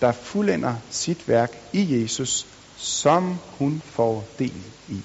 der 0.00 0.12
fuldender 0.12 0.74
sit 0.90 1.28
værk 1.28 1.58
i 1.72 2.02
Jesus, 2.02 2.46
som 2.76 3.36
hun 3.58 3.82
får 3.84 4.24
del 4.38 4.62
i. 4.88 4.96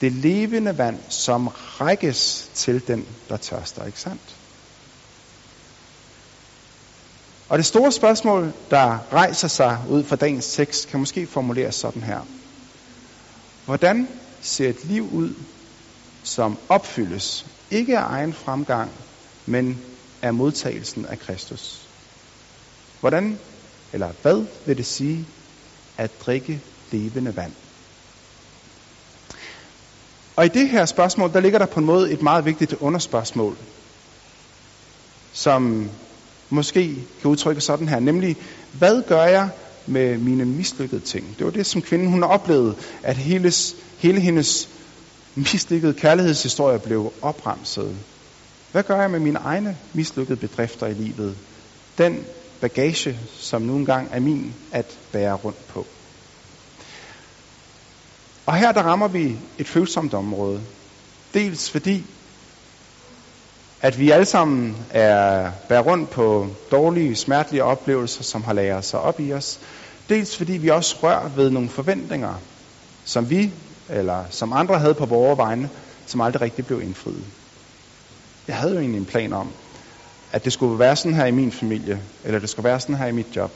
Det 0.00 0.12
levende 0.12 0.78
vand, 0.78 0.98
som 1.08 1.46
rækkes 1.46 2.50
til 2.54 2.88
den, 2.88 3.06
der 3.28 3.36
tørster, 3.36 3.86
ikke 3.86 4.00
sandt? 4.00 4.41
Og 7.52 7.58
det 7.58 7.66
store 7.66 7.92
spørgsmål, 7.92 8.54
der 8.70 9.12
rejser 9.12 9.48
sig 9.48 9.84
ud 9.88 10.04
fra 10.04 10.16
dagens 10.16 10.52
tekst, 10.52 10.88
kan 10.88 11.00
måske 11.00 11.26
formuleres 11.26 11.74
sådan 11.74 12.02
her. 12.02 12.20
Hvordan 13.64 14.08
ser 14.40 14.68
et 14.70 14.84
liv 14.84 15.08
ud, 15.12 15.34
som 16.22 16.58
opfyldes, 16.68 17.46
ikke 17.70 17.98
af 17.98 18.02
egen 18.02 18.32
fremgang, 18.32 18.90
men 19.46 19.82
af 20.22 20.34
modtagelsen 20.34 21.06
af 21.06 21.18
Kristus? 21.18 21.90
Hvordan, 23.00 23.38
eller 23.92 24.12
hvad 24.22 24.46
vil 24.66 24.76
det 24.76 24.86
sige 24.86 25.28
at 25.98 26.20
drikke 26.20 26.62
levende 26.92 27.36
vand? 27.36 27.54
Og 30.36 30.44
i 30.44 30.48
det 30.48 30.68
her 30.68 30.84
spørgsmål, 30.84 31.32
der 31.32 31.40
ligger 31.40 31.58
der 31.58 31.66
på 31.66 31.80
en 31.80 31.86
måde 31.86 32.12
et 32.12 32.22
meget 32.22 32.44
vigtigt 32.44 32.72
underspørgsmål, 32.72 33.58
som 35.32 35.90
måske 36.52 37.08
kan 37.20 37.30
udtrykke 37.30 37.60
sådan 37.60 37.88
her, 37.88 38.00
nemlig, 38.00 38.36
hvad 38.72 39.02
gør 39.08 39.22
jeg 39.24 39.50
med 39.86 40.18
mine 40.18 40.44
mislykkede 40.44 41.00
ting? 41.00 41.38
Det 41.38 41.44
var 41.44 41.52
det, 41.52 41.66
som 41.66 41.82
kvinden 41.82 42.08
hun 42.10 42.22
oplevede, 42.22 42.76
at 43.02 43.16
hele, 43.16 43.52
hele 43.98 44.20
hendes 44.20 44.68
mislykkede 45.34 45.94
kærlighedshistorie 45.94 46.78
blev 46.78 47.12
opremset. 47.22 47.96
Hvad 48.72 48.82
gør 48.82 49.00
jeg 49.00 49.10
med 49.10 49.20
mine 49.20 49.38
egne 49.38 49.76
mislykkede 49.94 50.36
bedrifter 50.36 50.86
i 50.86 50.94
livet? 50.94 51.36
Den 51.98 52.24
bagage, 52.60 53.18
som 53.38 53.62
nu 53.62 53.76
engang 53.76 54.08
er 54.12 54.20
min 54.20 54.54
at 54.72 54.98
bære 55.12 55.34
rundt 55.34 55.66
på. 55.68 55.86
Og 58.46 58.54
her 58.56 58.72
der 58.72 58.82
rammer 58.82 59.08
vi 59.08 59.36
et 59.58 59.68
følsomt 59.68 60.14
område. 60.14 60.60
Dels 61.34 61.70
fordi, 61.70 62.04
at 63.82 63.98
vi 63.98 64.10
alle 64.10 64.24
sammen 64.24 64.76
er 64.90 65.50
bærer 65.68 65.82
rundt 65.82 66.10
på 66.10 66.46
dårlige, 66.70 67.16
smertelige 67.16 67.64
oplevelser, 67.64 68.22
som 68.22 68.42
har 68.42 68.52
lagret 68.52 68.84
sig 68.84 69.00
op 69.00 69.20
i 69.20 69.32
os. 69.32 69.60
Dels 70.08 70.36
fordi 70.36 70.52
vi 70.52 70.68
også 70.68 70.96
rører 71.02 71.28
ved 71.28 71.50
nogle 71.50 71.68
forventninger, 71.68 72.34
som 73.04 73.30
vi 73.30 73.52
eller 73.90 74.24
som 74.30 74.52
andre 74.52 74.78
havde 74.78 74.94
på 74.94 75.06
vores 75.06 75.38
vegne, 75.38 75.70
som 76.06 76.20
aldrig 76.20 76.42
rigtig 76.42 76.66
blev 76.66 76.82
indfriet. 76.82 77.24
Jeg 78.48 78.56
havde 78.56 78.72
jo 78.74 78.80
egentlig 78.80 78.98
en 78.98 79.04
plan 79.06 79.32
om, 79.32 79.48
at 80.32 80.44
det 80.44 80.52
skulle 80.52 80.78
være 80.78 80.96
sådan 80.96 81.14
her 81.14 81.26
i 81.26 81.30
min 81.30 81.52
familie, 81.52 82.00
eller 82.24 82.38
det 82.38 82.50
skulle 82.50 82.64
være 82.64 82.80
sådan 82.80 82.96
her 82.96 83.06
i 83.06 83.12
mit 83.12 83.36
job. 83.36 83.50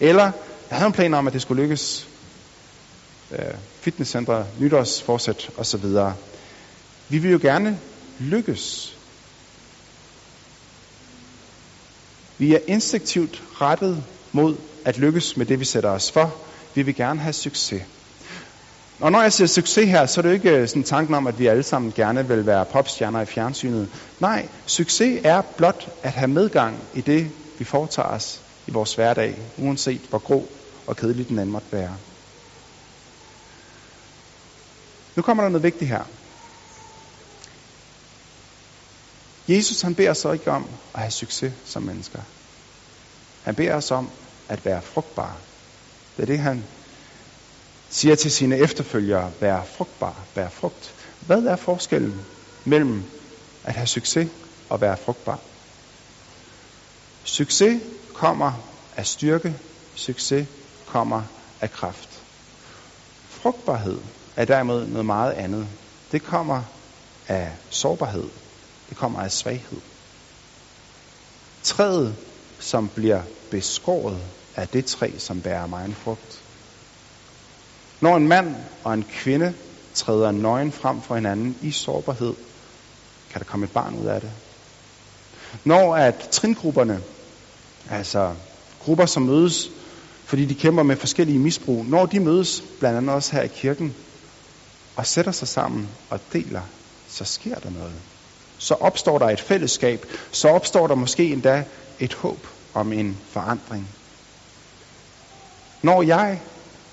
Eller 0.00 0.24
jeg 0.70 0.78
havde 0.78 0.86
en 0.86 0.92
plan 0.92 1.14
om, 1.14 1.26
at 1.26 1.32
det 1.32 1.42
skulle 1.42 1.62
lykkes 1.62 2.08
øh, 3.32 3.38
fitnesscentre, 3.80 4.46
nytårsforsæt 4.60 5.50
osv. 5.56 5.84
Vi 7.08 7.18
vil 7.18 7.30
jo 7.30 7.38
gerne 7.42 7.78
lykkes. 8.18 8.96
Vi 12.40 12.54
er 12.54 12.58
instinktivt 12.68 13.42
rettet 13.60 14.04
mod 14.32 14.56
at 14.84 14.98
lykkes 14.98 15.36
med 15.36 15.46
det, 15.46 15.60
vi 15.60 15.64
sætter 15.64 15.90
os 15.90 16.12
for. 16.12 16.36
Vi 16.74 16.82
vil 16.82 16.94
gerne 16.94 17.20
have 17.20 17.32
succes. 17.32 17.82
Og 19.00 19.12
når 19.12 19.22
jeg 19.22 19.32
siger 19.32 19.48
succes 19.48 19.90
her, 19.90 20.06
så 20.06 20.20
er 20.20 20.22
det 20.22 20.28
jo 20.28 20.34
ikke 20.34 20.50
øh, 20.50 20.68
sådan 20.68 20.82
tanken 20.82 21.14
om, 21.14 21.26
at 21.26 21.38
vi 21.38 21.46
alle 21.46 21.62
sammen 21.62 21.92
gerne 21.92 22.28
vil 22.28 22.46
være 22.46 22.64
popstjerner 22.72 23.20
i 23.20 23.26
fjernsynet. 23.26 23.88
Nej, 24.20 24.48
succes 24.66 25.20
er 25.24 25.42
blot 25.56 25.88
at 26.02 26.12
have 26.12 26.28
medgang 26.28 26.76
i 26.94 27.00
det, 27.00 27.30
vi 27.58 27.64
foretager 27.64 28.08
os 28.08 28.42
i 28.66 28.70
vores 28.70 28.94
hverdag, 28.94 29.38
uanset 29.58 30.00
hvor 30.08 30.18
grå 30.18 30.48
og 30.86 30.96
kedelig 30.96 31.28
den 31.28 31.38
anden 31.38 31.52
måtte 31.52 31.72
være. 31.72 31.96
Nu 35.16 35.22
kommer 35.22 35.42
der 35.42 35.50
noget 35.50 35.62
vigtigt 35.62 35.90
her. 35.90 36.04
Jesus 39.50 39.80
han 39.80 39.94
beder 39.94 40.12
så 40.12 40.32
ikke 40.32 40.50
om 40.50 40.68
at 40.94 41.00
have 41.00 41.10
succes 41.10 41.52
som 41.64 41.82
mennesker. 41.82 42.20
Han 43.42 43.54
beder 43.54 43.74
os 43.74 43.90
om 43.90 44.10
at 44.48 44.64
være 44.64 44.82
frugtbare. 44.82 45.36
Det 46.16 46.22
er 46.22 46.26
det, 46.26 46.38
han 46.38 46.64
siger 47.88 48.14
til 48.14 48.30
sine 48.30 48.56
efterfølgere, 48.56 49.32
vær 49.40 49.64
frugtbar, 49.64 50.14
vær 50.34 50.48
frugt. 50.48 50.94
Hvad 51.26 51.42
er 51.42 51.56
forskellen 51.56 52.20
mellem 52.64 53.02
at 53.64 53.74
have 53.74 53.86
succes 53.86 54.30
og 54.68 54.80
være 54.80 54.96
frugtbar? 54.96 55.38
Succes 57.24 57.82
kommer 58.14 58.52
af 58.96 59.06
styrke, 59.06 59.54
succes 59.94 60.48
kommer 60.86 61.22
af 61.60 61.70
kraft. 61.70 62.24
Frugtbarhed 63.28 63.98
er 64.36 64.44
derimod 64.44 64.86
noget 64.86 65.06
meget 65.06 65.32
andet. 65.32 65.68
Det 66.12 66.22
kommer 66.22 66.62
af 67.28 67.52
sårbarhed. 67.70 68.28
Det 68.90 68.98
kommer 68.98 69.20
af 69.20 69.32
svaghed. 69.32 69.80
Træet, 71.62 72.16
som 72.58 72.88
bliver 72.88 73.22
beskåret, 73.50 74.20
er 74.56 74.64
det 74.64 74.84
træ, 74.84 75.10
som 75.18 75.40
bærer 75.40 75.66
meget 75.66 75.94
frugt. 75.96 76.42
Når 78.00 78.16
en 78.16 78.28
mand 78.28 78.56
og 78.84 78.94
en 78.94 79.04
kvinde 79.04 79.54
træder 79.94 80.30
nøgen 80.30 80.72
frem 80.72 81.02
for 81.02 81.14
hinanden 81.14 81.56
i 81.62 81.70
sårbarhed, 81.70 82.34
kan 83.30 83.40
der 83.40 83.44
komme 83.44 83.64
et 83.64 83.72
barn 83.72 83.94
ud 83.98 84.06
af 84.06 84.20
det. 84.20 84.30
Når 85.64 85.96
at 85.96 86.28
tringrupperne, 86.32 87.00
altså 87.90 88.34
grupper, 88.80 89.06
som 89.06 89.22
mødes, 89.22 89.68
fordi 90.24 90.44
de 90.44 90.54
kæmper 90.54 90.82
med 90.82 90.96
forskellige 90.96 91.38
misbrug, 91.38 91.84
når 91.84 92.06
de 92.06 92.20
mødes, 92.20 92.62
blandt 92.78 92.96
andet 92.96 93.14
også 93.14 93.32
her 93.32 93.42
i 93.42 93.48
kirken, 93.48 93.94
og 94.96 95.06
sætter 95.06 95.32
sig 95.32 95.48
sammen 95.48 95.88
og 96.10 96.20
deler, 96.32 96.62
så 97.08 97.24
sker 97.24 97.54
der 97.58 97.70
noget. 97.70 97.92
Så 98.60 98.74
opstår 98.74 99.18
der 99.18 99.26
et 99.26 99.40
fællesskab, 99.40 100.06
så 100.32 100.48
opstår 100.48 100.86
der 100.86 100.94
måske 100.94 101.32
endda 101.32 101.64
et 101.98 102.14
håb 102.14 102.46
om 102.74 102.92
en 102.92 103.18
forandring. 103.26 103.88
Når 105.82 106.02
jeg 106.02 106.42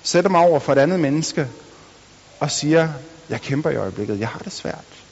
sætter 0.02 0.30
mig 0.30 0.40
over 0.40 0.58
for 0.58 0.72
et 0.72 0.78
andet 0.78 1.00
menneske 1.00 1.48
og 2.40 2.50
siger, 2.50 2.92
jeg 3.28 3.40
kæmper 3.40 3.70
i 3.70 3.76
øjeblikket, 3.76 4.20
jeg 4.20 4.28
har 4.28 4.38
det 4.38 4.52
svært, 4.52 5.06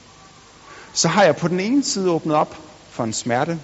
så 0.93 1.07
har 1.07 1.23
jeg 1.23 1.35
på 1.35 1.47
den 1.47 1.59
ene 1.59 1.83
side 1.83 2.11
åbnet 2.11 2.35
op 2.35 2.55
for 2.89 3.03
en 3.03 3.13
smerte, 3.13 3.59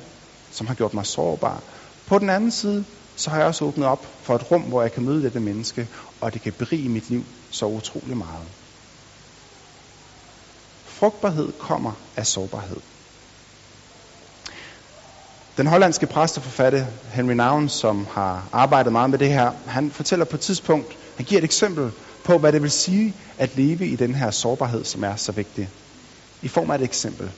som 0.49 0.67
har 0.67 0.75
gjort 0.75 0.93
mig 0.93 1.05
sårbar. 1.05 1.63
På 2.05 2.19
den 2.19 2.29
anden 2.29 2.51
side, 2.51 2.85
så 3.15 3.29
har 3.29 3.37
jeg 3.37 3.47
også 3.47 3.65
åbnet 3.65 3.87
op 3.87 4.07
for 4.21 4.35
et 4.35 4.51
rum, 4.51 4.61
hvor 4.61 4.81
jeg 4.81 4.91
kan 4.91 5.03
møde 5.03 5.23
dette 5.23 5.39
menneske, 5.39 5.87
og 6.21 6.33
det 6.33 6.41
kan 6.41 6.53
berige 6.53 6.89
mit 6.89 7.09
liv 7.09 7.25
så 7.49 7.65
utrolig 7.65 8.17
meget. 8.17 8.47
Frugtbarhed 11.03 11.51
kommer 11.59 11.91
af 12.15 12.27
sårbarhed. 12.27 12.77
Den 15.57 15.67
hollandske 15.67 16.07
præst 16.07 16.37
og 16.37 16.43
forfatter 16.43 16.85
Henry 17.11 17.33
Nouwen, 17.33 17.69
som 17.69 18.07
har 18.11 18.49
arbejdet 18.51 18.91
meget 18.91 19.09
med 19.09 19.19
det 19.19 19.29
her, 19.29 19.51
han 19.67 19.91
fortæller 19.91 20.25
på 20.25 20.35
et 20.35 20.39
tidspunkt, 20.41 20.97
han 21.17 21.25
giver 21.25 21.39
et 21.41 21.43
eksempel 21.45 21.91
på, 22.23 22.37
hvad 22.37 22.51
det 22.51 22.61
vil 22.61 22.71
sige 22.71 23.13
at 23.37 23.55
leve 23.57 23.87
i 23.87 23.95
den 23.95 24.15
her 24.15 24.31
sårbarhed, 24.31 24.83
som 24.85 25.03
er 25.03 25.15
så 25.15 25.31
vigtig. 25.31 25.69
I 26.41 26.47
form 26.47 26.71
af 26.71 26.75
et 26.75 26.81
eksempel. 26.81 27.31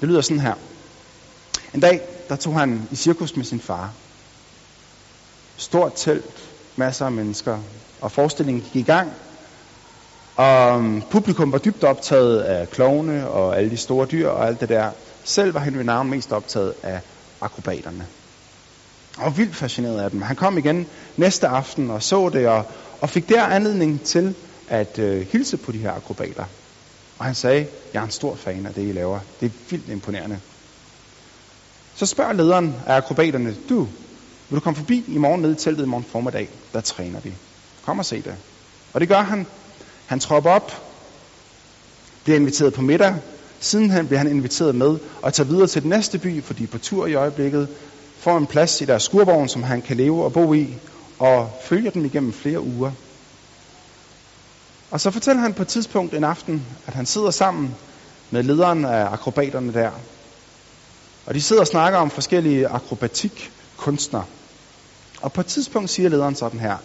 Det 0.00 0.08
lyder 0.08 0.20
sådan 0.20 0.40
her. 0.40 0.54
En 1.74 1.80
dag, 1.80 2.00
der 2.28 2.36
tog 2.36 2.58
han 2.58 2.88
i 2.90 2.96
cirkus 2.96 3.36
med 3.36 3.44
sin 3.44 3.60
far. 3.60 3.92
Stort 5.56 5.92
telt, 5.96 6.50
masser 6.76 7.06
af 7.06 7.12
mennesker, 7.12 7.58
og 8.00 8.12
forestillingen 8.12 8.62
gik 8.62 8.76
i 8.76 8.86
gang. 8.86 9.12
Og 10.36 10.78
øhm, 10.78 11.02
publikum 11.10 11.52
var 11.52 11.58
dybt 11.58 11.84
optaget 11.84 12.40
af 12.40 12.70
klovne 12.70 13.28
og 13.28 13.58
alle 13.58 13.70
de 13.70 13.76
store 13.76 14.06
dyr 14.06 14.28
og 14.28 14.46
alt 14.46 14.60
det 14.60 14.68
der. 14.68 14.90
Selv 15.24 15.54
var 15.54 15.60
Henry 15.60 15.82
Nouwen 15.82 16.10
mest 16.10 16.32
optaget 16.32 16.74
af 16.82 17.00
akrobaterne. 17.40 18.06
Og 19.18 19.24
var 19.24 19.30
vildt 19.30 19.56
fascineret 19.56 20.00
af 20.00 20.10
dem. 20.10 20.22
Han 20.22 20.36
kom 20.36 20.58
igen 20.58 20.86
næste 21.16 21.48
aften 21.48 21.90
og 21.90 22.02
så 22.02 22.28
det, 22.28 22.48
og, 22.48 22.64
og 23.00 23.10
fik 23.10 23.28
der 23.28 23.44
anledning 23.44 24.02
til 24.02 24.34
at 24.68 24.98
øh, 24.98 25.26
hilse 25.32 25.56
på 25.56 25.72
de 25.72 25.78
her 25.78 25.92
akrobater. 25.92 26.44
Og 27.18 27.24
han 27.24 27.34
sagde, 27.34 27.66
jeg 27.94 28.00
er 28.00 28.04
en 28.04 28.10
stor 28.10 28.34
fan 28.34 28.66
af 28.66 28.74
det, 28.74 28.88
I 28.88 28.92
laver. 28.92 29.18
Det 29.40 29.46
er 29.46 29.50
vildt 29.70 29.88
imponerende. 29.88 30.38
Så 31.96 32.06
spørger 32.06 32.32
lederen 32.32 32.74
af 32.86 32.96
akrobaterne, 32.96 33.56
du, 33.68 33.88
vil 34.48 34.56
du 34.56 34.60
komme 34.60 34.76
forbi 34.76 35.04
i 35.08 35.18
morgen 35.18 35.42
ned 35.42 35.52
i 35.52 35.54
teltet 35.54 35.84
i 35.84 35.88
morgen 35.88 36.04
formiddag? 36.04 36.48
Der 36.72 36.80
træner 36.80 37.20
vi. 37.20 37.32
Kom 37.84 37.98
og 37.98 38.04
se 38.04 38.16
det. 38.16 38.34
Og 38.92 39.00
det 39.00 39.08
gør 39.08 39.20
han. 39.22 39.46
Han 40.10 40.20
tropper 40.20 40.50
op, 40.50 40.82
bliver 42.24 42.38
inviteret 42.38 42.74
på 42.74 42.82
middag. 42.82 43.14
Sidenhen 43.60 44.06
bliver 44.06 44.18
han 44.18 44.30
inviteret 44.30 44.74
med 44.74 44.98
og 45.22 45.34
tager 45.34 45.48
videre 45.48 45.66
til 45.66 45.82
den 45.82 45.90
næste 45.90 46.18
by, 46.18 46.44
fordi 46.44 46.66
på 46.66 46.78
tur 46.78 47.06
i 47.06 47.14
øjeblikket. 47.14 47.68
Får 48.18 48.38
en 48.38 48.46
plads 48.46 48.80
i 48.80 48.84
deres 48.84 49.02
skurvogn, 49.02 49.48
som 49.48 49.62
han 49.62 49.82
kan 49.82 49.96
leve 49.96 50.24
og 50.24 50.32
bo 50.32 50.54
i, 50.54 50.74
og 51.18 51.60
følger 51.64 51.90
dem 51.90 52.04
igennem 52.04 52.32
flere 52.32 52.60
uger. 52.60 52.92
Og 54.90 55.00
så 55.00 55.10
fortæller 55.10 55.42
han 55.42 55.54
på 55.54 55.62
et 55.62 55.68
tidspunkt 55.68 56.14
en 56.14 56.24
aften, 56.24 56.66
at 56.86 56.94
han 56.94 57.06
sidder 57.06 57.30
sammen 57.30 57.74
med 58.30 58.42
lederen 58.42 58.84
af 58.84 59.04
akrobaterne 59.12 59.72
der. 59.72 59.90
Og 61.26 61.34
de 61.34 61.42
sidder 61.42 61.62
og 61.62 61.68
snakker 61.68 61.98
om 61.98 62.10
forskellige 62.10 62.68
akrobatikkunstnere. 62.68 64.24
Og 65.20 65.32
på 65.32 65.40
et 65.40 65.46
tidspunkt 65.46 65.90
siger 65.90 66.08
lederen 66.08 66.34
sådan 66.34 66.60
her. 66.60 66.76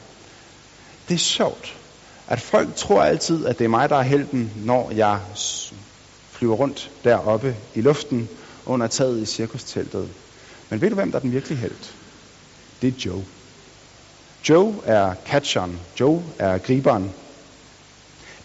Det 1.09 1.13
er 1.15 1.19
sjovt, 1.19 1.75
at 2.27 2.41
folk 2.41 2.75
tror 2.75 3.03
altid, 3.03 3.45
at 3.45 3.59
det 3.59 3.65
er 3.65 3.69
mig, 3.69 3.89
der 3.89 3.95
er 3.95 4.01
helten, 4.01 4.51
når 4.55 4.91
jeg 4.91 5.19
flyver 6.31 6.55
rundt 6.55 6.91
deroppe 7.03 7.55
i 7.75 7.81
luften 7.81 8.29
under 8.65 8.87
taget 8.87 9.21
i 9.21 9.25
cirkusteltet. 9.25 10.09
Men 10.69 10.81
ved 10.81 10.89
du, 10.89 10.95
hvem 10.95 11.11
der 11.11 11.17
er 11.17 11.21
den 11.21 11.31
virkelige 11.31 11.57
held? 11.57 11.75
Det 12.81 12.87
er 12.87 12.99
Joe. 13.05 13.23
Joe 14.49 14.75
er 14.85 15.13
catcheren. 15.25 15.79
Joe 15.99 16.23
er 16.39 16.57
griberen. 16.57 17.11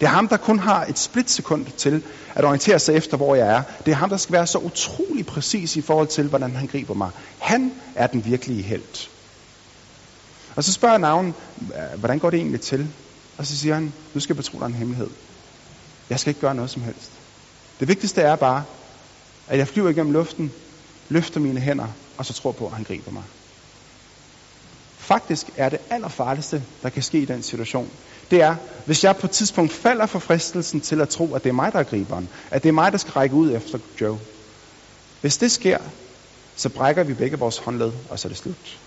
Det 0.01 0.07
er 0.07 0.11
ham, 0.11 0.29
der 0.29 0.37
kun 0.37 0.59
har 0.59 0.85
et 0.85 0.99
splitsekund 0.99 1.67
til 1.77 2.03
at 2.35 2.45
orientere 2.45 2.79
sig 2.79 2.95
efter, 2.95 3.17
hvor 3.17 3.35
jeg 3.35 3.49
er. 3.49 3.63
Det 3.87 3.93
er 3.93 3.97
ham, 3.97 4.09
der 4.09 4.17
skal 4.17 4.33
være 4.33 4.47
så 4.47 4.59
utrolig 4.59 5.27
præcis 5.27 5.77
i 5.77 5.81
forhold 5.81 6.09
til, 6.09 6.29
hvordan 6.29 6.57
han 6.57 6.67
griber 6.67 6.95
mig. 6.95 7.11
Han 7.39 7.73
er 7.95 8.07
den 8.07 8.25
virkelige 8.25 8.63
held. 8.63 9.09
Og 10.57 10.65
så 10.65 10.73
spørger 10.73 10.99
navn, 10.99 11.35
hvordan 11.97 12.19
går 12.19 12.31
det 12.31 12.39
egentlig 12.39 12.61
til? 12.61 12.89
Og 13.41 13.47
så 13.47 13.57
siger 13.57 13.75
han, 13.75 13.95
nu 14.15 14.21
skal 14.21 14.35
jeg 14.35 14.37
betro 14.37 14.59
dig 14.59 14.67
en 14.67 14.75
hemmelighed. 14.75 15.11
Jeg 16.11 16.21
skal 16.21 16.31
ikke 16.31 16.41
gøre 16.41 16.55
noget 16.55 16.71
som 16.71 16.83
helst. 16.83 17.23
Det 17.81 17.89
vigtigste 17.89 18.21
er 18.23 18.37
bare, 18.37 18.65
at 19.47 19.59
jeg 19.59 19.69
flyver 19.69 19.89
igennem 19.89 20.13
luften, 20.13 20.53
løfter 21.09 21.41
mine 21.41 21.61
hænder, 21.61 21.89
og 22.19 22.27
så 22.27 22.33
tror 22.33 22.53
på, 22.53 22.67
at 22.67 22.73
han 22.75 22.85
griber 22.85 23.11
mig. 23.11 23.23
Faktisk 24.97 25.51
er 25.57 25.69
det 25.69 25.79
allerfarligste, 25.91 26.65
der 26.83 26.89
kan 26.89 27.03
ske 27.03 27.19
i 27.21 27.25
den 27.25 27.43
situation, 27.43 27.91
det 28.31 28.43
er, 28.43 28.57
hvis 28.87 29.05
jeg 29.05 29.17
på 29.17 29.27
et 29.27 29.31
tidspunkt 29.31 29.73
falder 29.73 30.07
for 30.07 30.19
fristelsen 30.19 30.81
til 30.81 31.01
at 31.01 31.09
tro, 31.09 31.35
at 31.35 31.45
det 31.45 31.51
er 31.51 31.55
mig, 31.55 31.73
der 31.73 31.79
er 31.79 31.85
griberen, 31.85 32.29
at 32.51 32.63
det 32.63 32.69
er 32.69 32.73
mig, 32.73 32.93
der 32.93 32.99
skal 32.99 33.13
række 33.13 33.35
ud 33.35 33.53
efter 33.53 33.79
Joe. 34.01 34.19
Hvis 35.21 35.39
det 35.39 35.51
sker, 35.51 35.79
så 36.55 36.69
brækker 36.69 37.05
vi 37.05 37.15
begge 37.15 37.39
vores 37.39 37.59
håndled, 37.59 37.93
og 38.11 38.19
så 38.19 38.29
er 38.29 38.31
det 38.31 38.39
slut. 38.39 38.81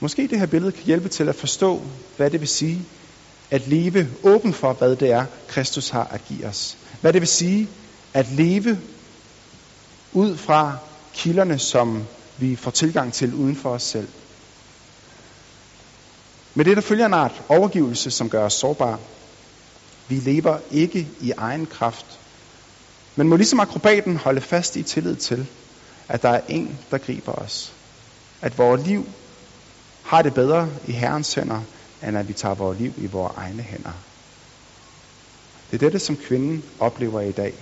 Måske 0.00 0.26
det 0.28 0.38
her 0.38 0.46
billede 0.46 0.72
kan 0.72 0.84
hjælpe 0.84 1.08
til 1.08 1.28
at 1.28 1.34
forstå, 1.34 1.82
hvad 2.16 2.30
det 2.30 2.40
vil 2.40 2.48
sige 2.48 2.82
at 3.50 3.68
leve 3.68 4.08
åben 4.22 4.54
for, 4.54 4.72
hvad 4.72 4.96
det 4.96 5.10
er, 5.10 5.24
Kristus 5.48 5.88
har 5.88 6.04
at 6.04 6.20
give 6.28 6.46
os. 6.46 6.78
Hvad 7.00 7.12
det 7.12 7.20
vil 7.20 7.28
sige 7.28 7.68
at 8.14 8.30
leve 8.30 8.78
ud 10.12 10.36
fra 10.36 10.76
kilderne, 11.14 11.58
som 11.58 12.04
vi 12.38 12.56
får 12.56 12.70
tilgang 12.70 13.12
til 13.12 13.34
uden 13.34 13.56
for 13.56 13.70
os 13.70 13.82
selv. 13.82 14.08
Med 16.54 16.64
det 16.64 16.76
der 16.76 16.82
følger 16.82 17.06
en 17.06 17.14
art 17.14 17.42
overgivelse, 17.48 18.10
som 18.10 18.30
gør 18.30 18.44
os 18.44 18.52
sårbare. 18.52 18.98
Vi 20.08 20.14
lever 20.14 20.58
ikke 20.70 21.08
i 21.20 21.32
egen 21.36 21.66
kraft, 21.66 22.06
men 23.16 23.28
må 23.28 23.36
ligesom 23.36 23.60
akrobaten 23.60 24.16
holde 24.16 24.40
fast 24.40 24.76
i 24.76 24.82
tillid 24.82 25.16
til, 25.16 25.46
at 26.08 26.22
der 26.22 26.28
er 26.28 26.40
en, 26.48 26.78
der 26.90 26.98
griber 26.98 27.32
os. 27.32 27.72
At 28.42 28.58
vores 28.58 28.86
liv 28.86 29.06
har 30.08 30.22
det 30.22 30.34
bedre 30.34 30.68
i 30.86 30.92
Herrens 30.92 31.34
hænder, 31.34 31.60
end 32.06 32.18
at 32.18 32.28
vi 32.28 32.32
tager 32.32 32.54
vores 32.54 32.78
liv 32.80 32.92
i 32.96 33.06
vores 33.06 33.32
egne 33.36 33.62
hænder. 33.62 33.92
Det 35.70 35.74
er 35.74 35.78
dette, 35.78 35.98
som 35.98 36.16
kvinden 36.16 36.62
oplever 36.80 37.20
i 37.20 37.32
dag. 37.32 37.52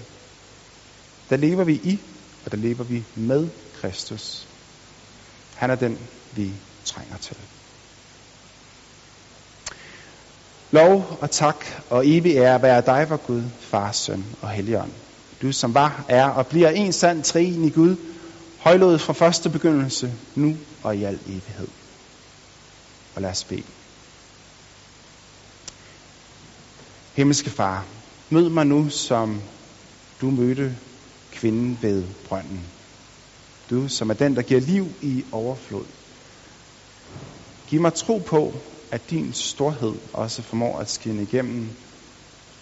Der 1.30 1.37
lever 1.37 1.64
vi 1.64 1.74
i, 1.74 2.00
og 2.44 2.52
der 2.52 2.59
lever 2.59 2.85
vi 2.85 3.04
med 3.16 3.48
Kristus. 3.80 4.48
Han 5.56 5.70
er 5.70 5.74
den, 5.74 5.98
vi 6.37 6.52
trænger 6.85 7.16
til. 7.16 7.37
Lov 10.70 11.18
og 11.20 11.30
tak 11.30 11.64
og 11.90 12.06
evig 12.06 12.37
ære 12.37 12.62
være 12.62 12.80
dig, 12.80 13.11
vor 13.11 13.26
Gud, 13.26 13.42
Far, 13.61 13.92
Søn 13.92 14.24
og 14.42 14.48
Helligånd. 14.48 14.92
Du 15.42 15.52
som 15.52 15.74
var, 15.74 16.04
er 16.09 16.28
og 16.28 16.46
bliver 16.46 16.70
en 16.70 16.92
sand 16.92 17.22
trin 17.22 17.64
i 17.64 17.70
Gud, 17.70 17.96
højlået 18.61 19.00
fra 19.00 19.12
første 19.12 19.50
begyndelse, 19.50 20.12
nu 20.35 20.56
og 20.82 20.96
i 20.96 21.04
al 21.04 21.18
evighed. 21.26 21.68
Og 23.16 23.22
lad 23.22 23.31
os 23.31 23.44
bede. 23.44 23.62
Himmelske 27.14 27.50
Far, 27.50 27.87
mød 28.31 28.48
mig 28.48 28.66
nu, 28.66 28.88
som 28.88 29.42
du 30.20 30.31
mødte 30.31 30.79
kvinden 31.31 31.79
ved 31.83 32.05
brønden. 32.24 32.61
Du, 33.70 33.88
som 33.88 34.11
er 34.11 34.14
den, 34.14 34.37
der 34.37 34.42
giver 34.42 34.61
liv 34.61 34.87
i 35.02 35.24
overflod. 35.33 35.87
Giv 37.66 37.81
mig 37.81 37.94
tro 37.94 38.18
på, 38.18 38.55
at 38.92 39.11
din 39.11 39.33
storhed 39.33 39.94
også 40.12 40.42
formår 40.42 40.79
at 40.79 40.90
skinne 40.90 41.22
igennem, 41.22 41.68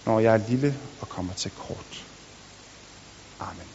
når 0.06 0.20
jeg 0.20 0.34
er 0.34 0.48
lille 0.48 0.80
og 1.00 1.08
kommer 1.08 1.32
til 1.32 1.50
kort. 1.50 2.06
Amen. 3.40 3.73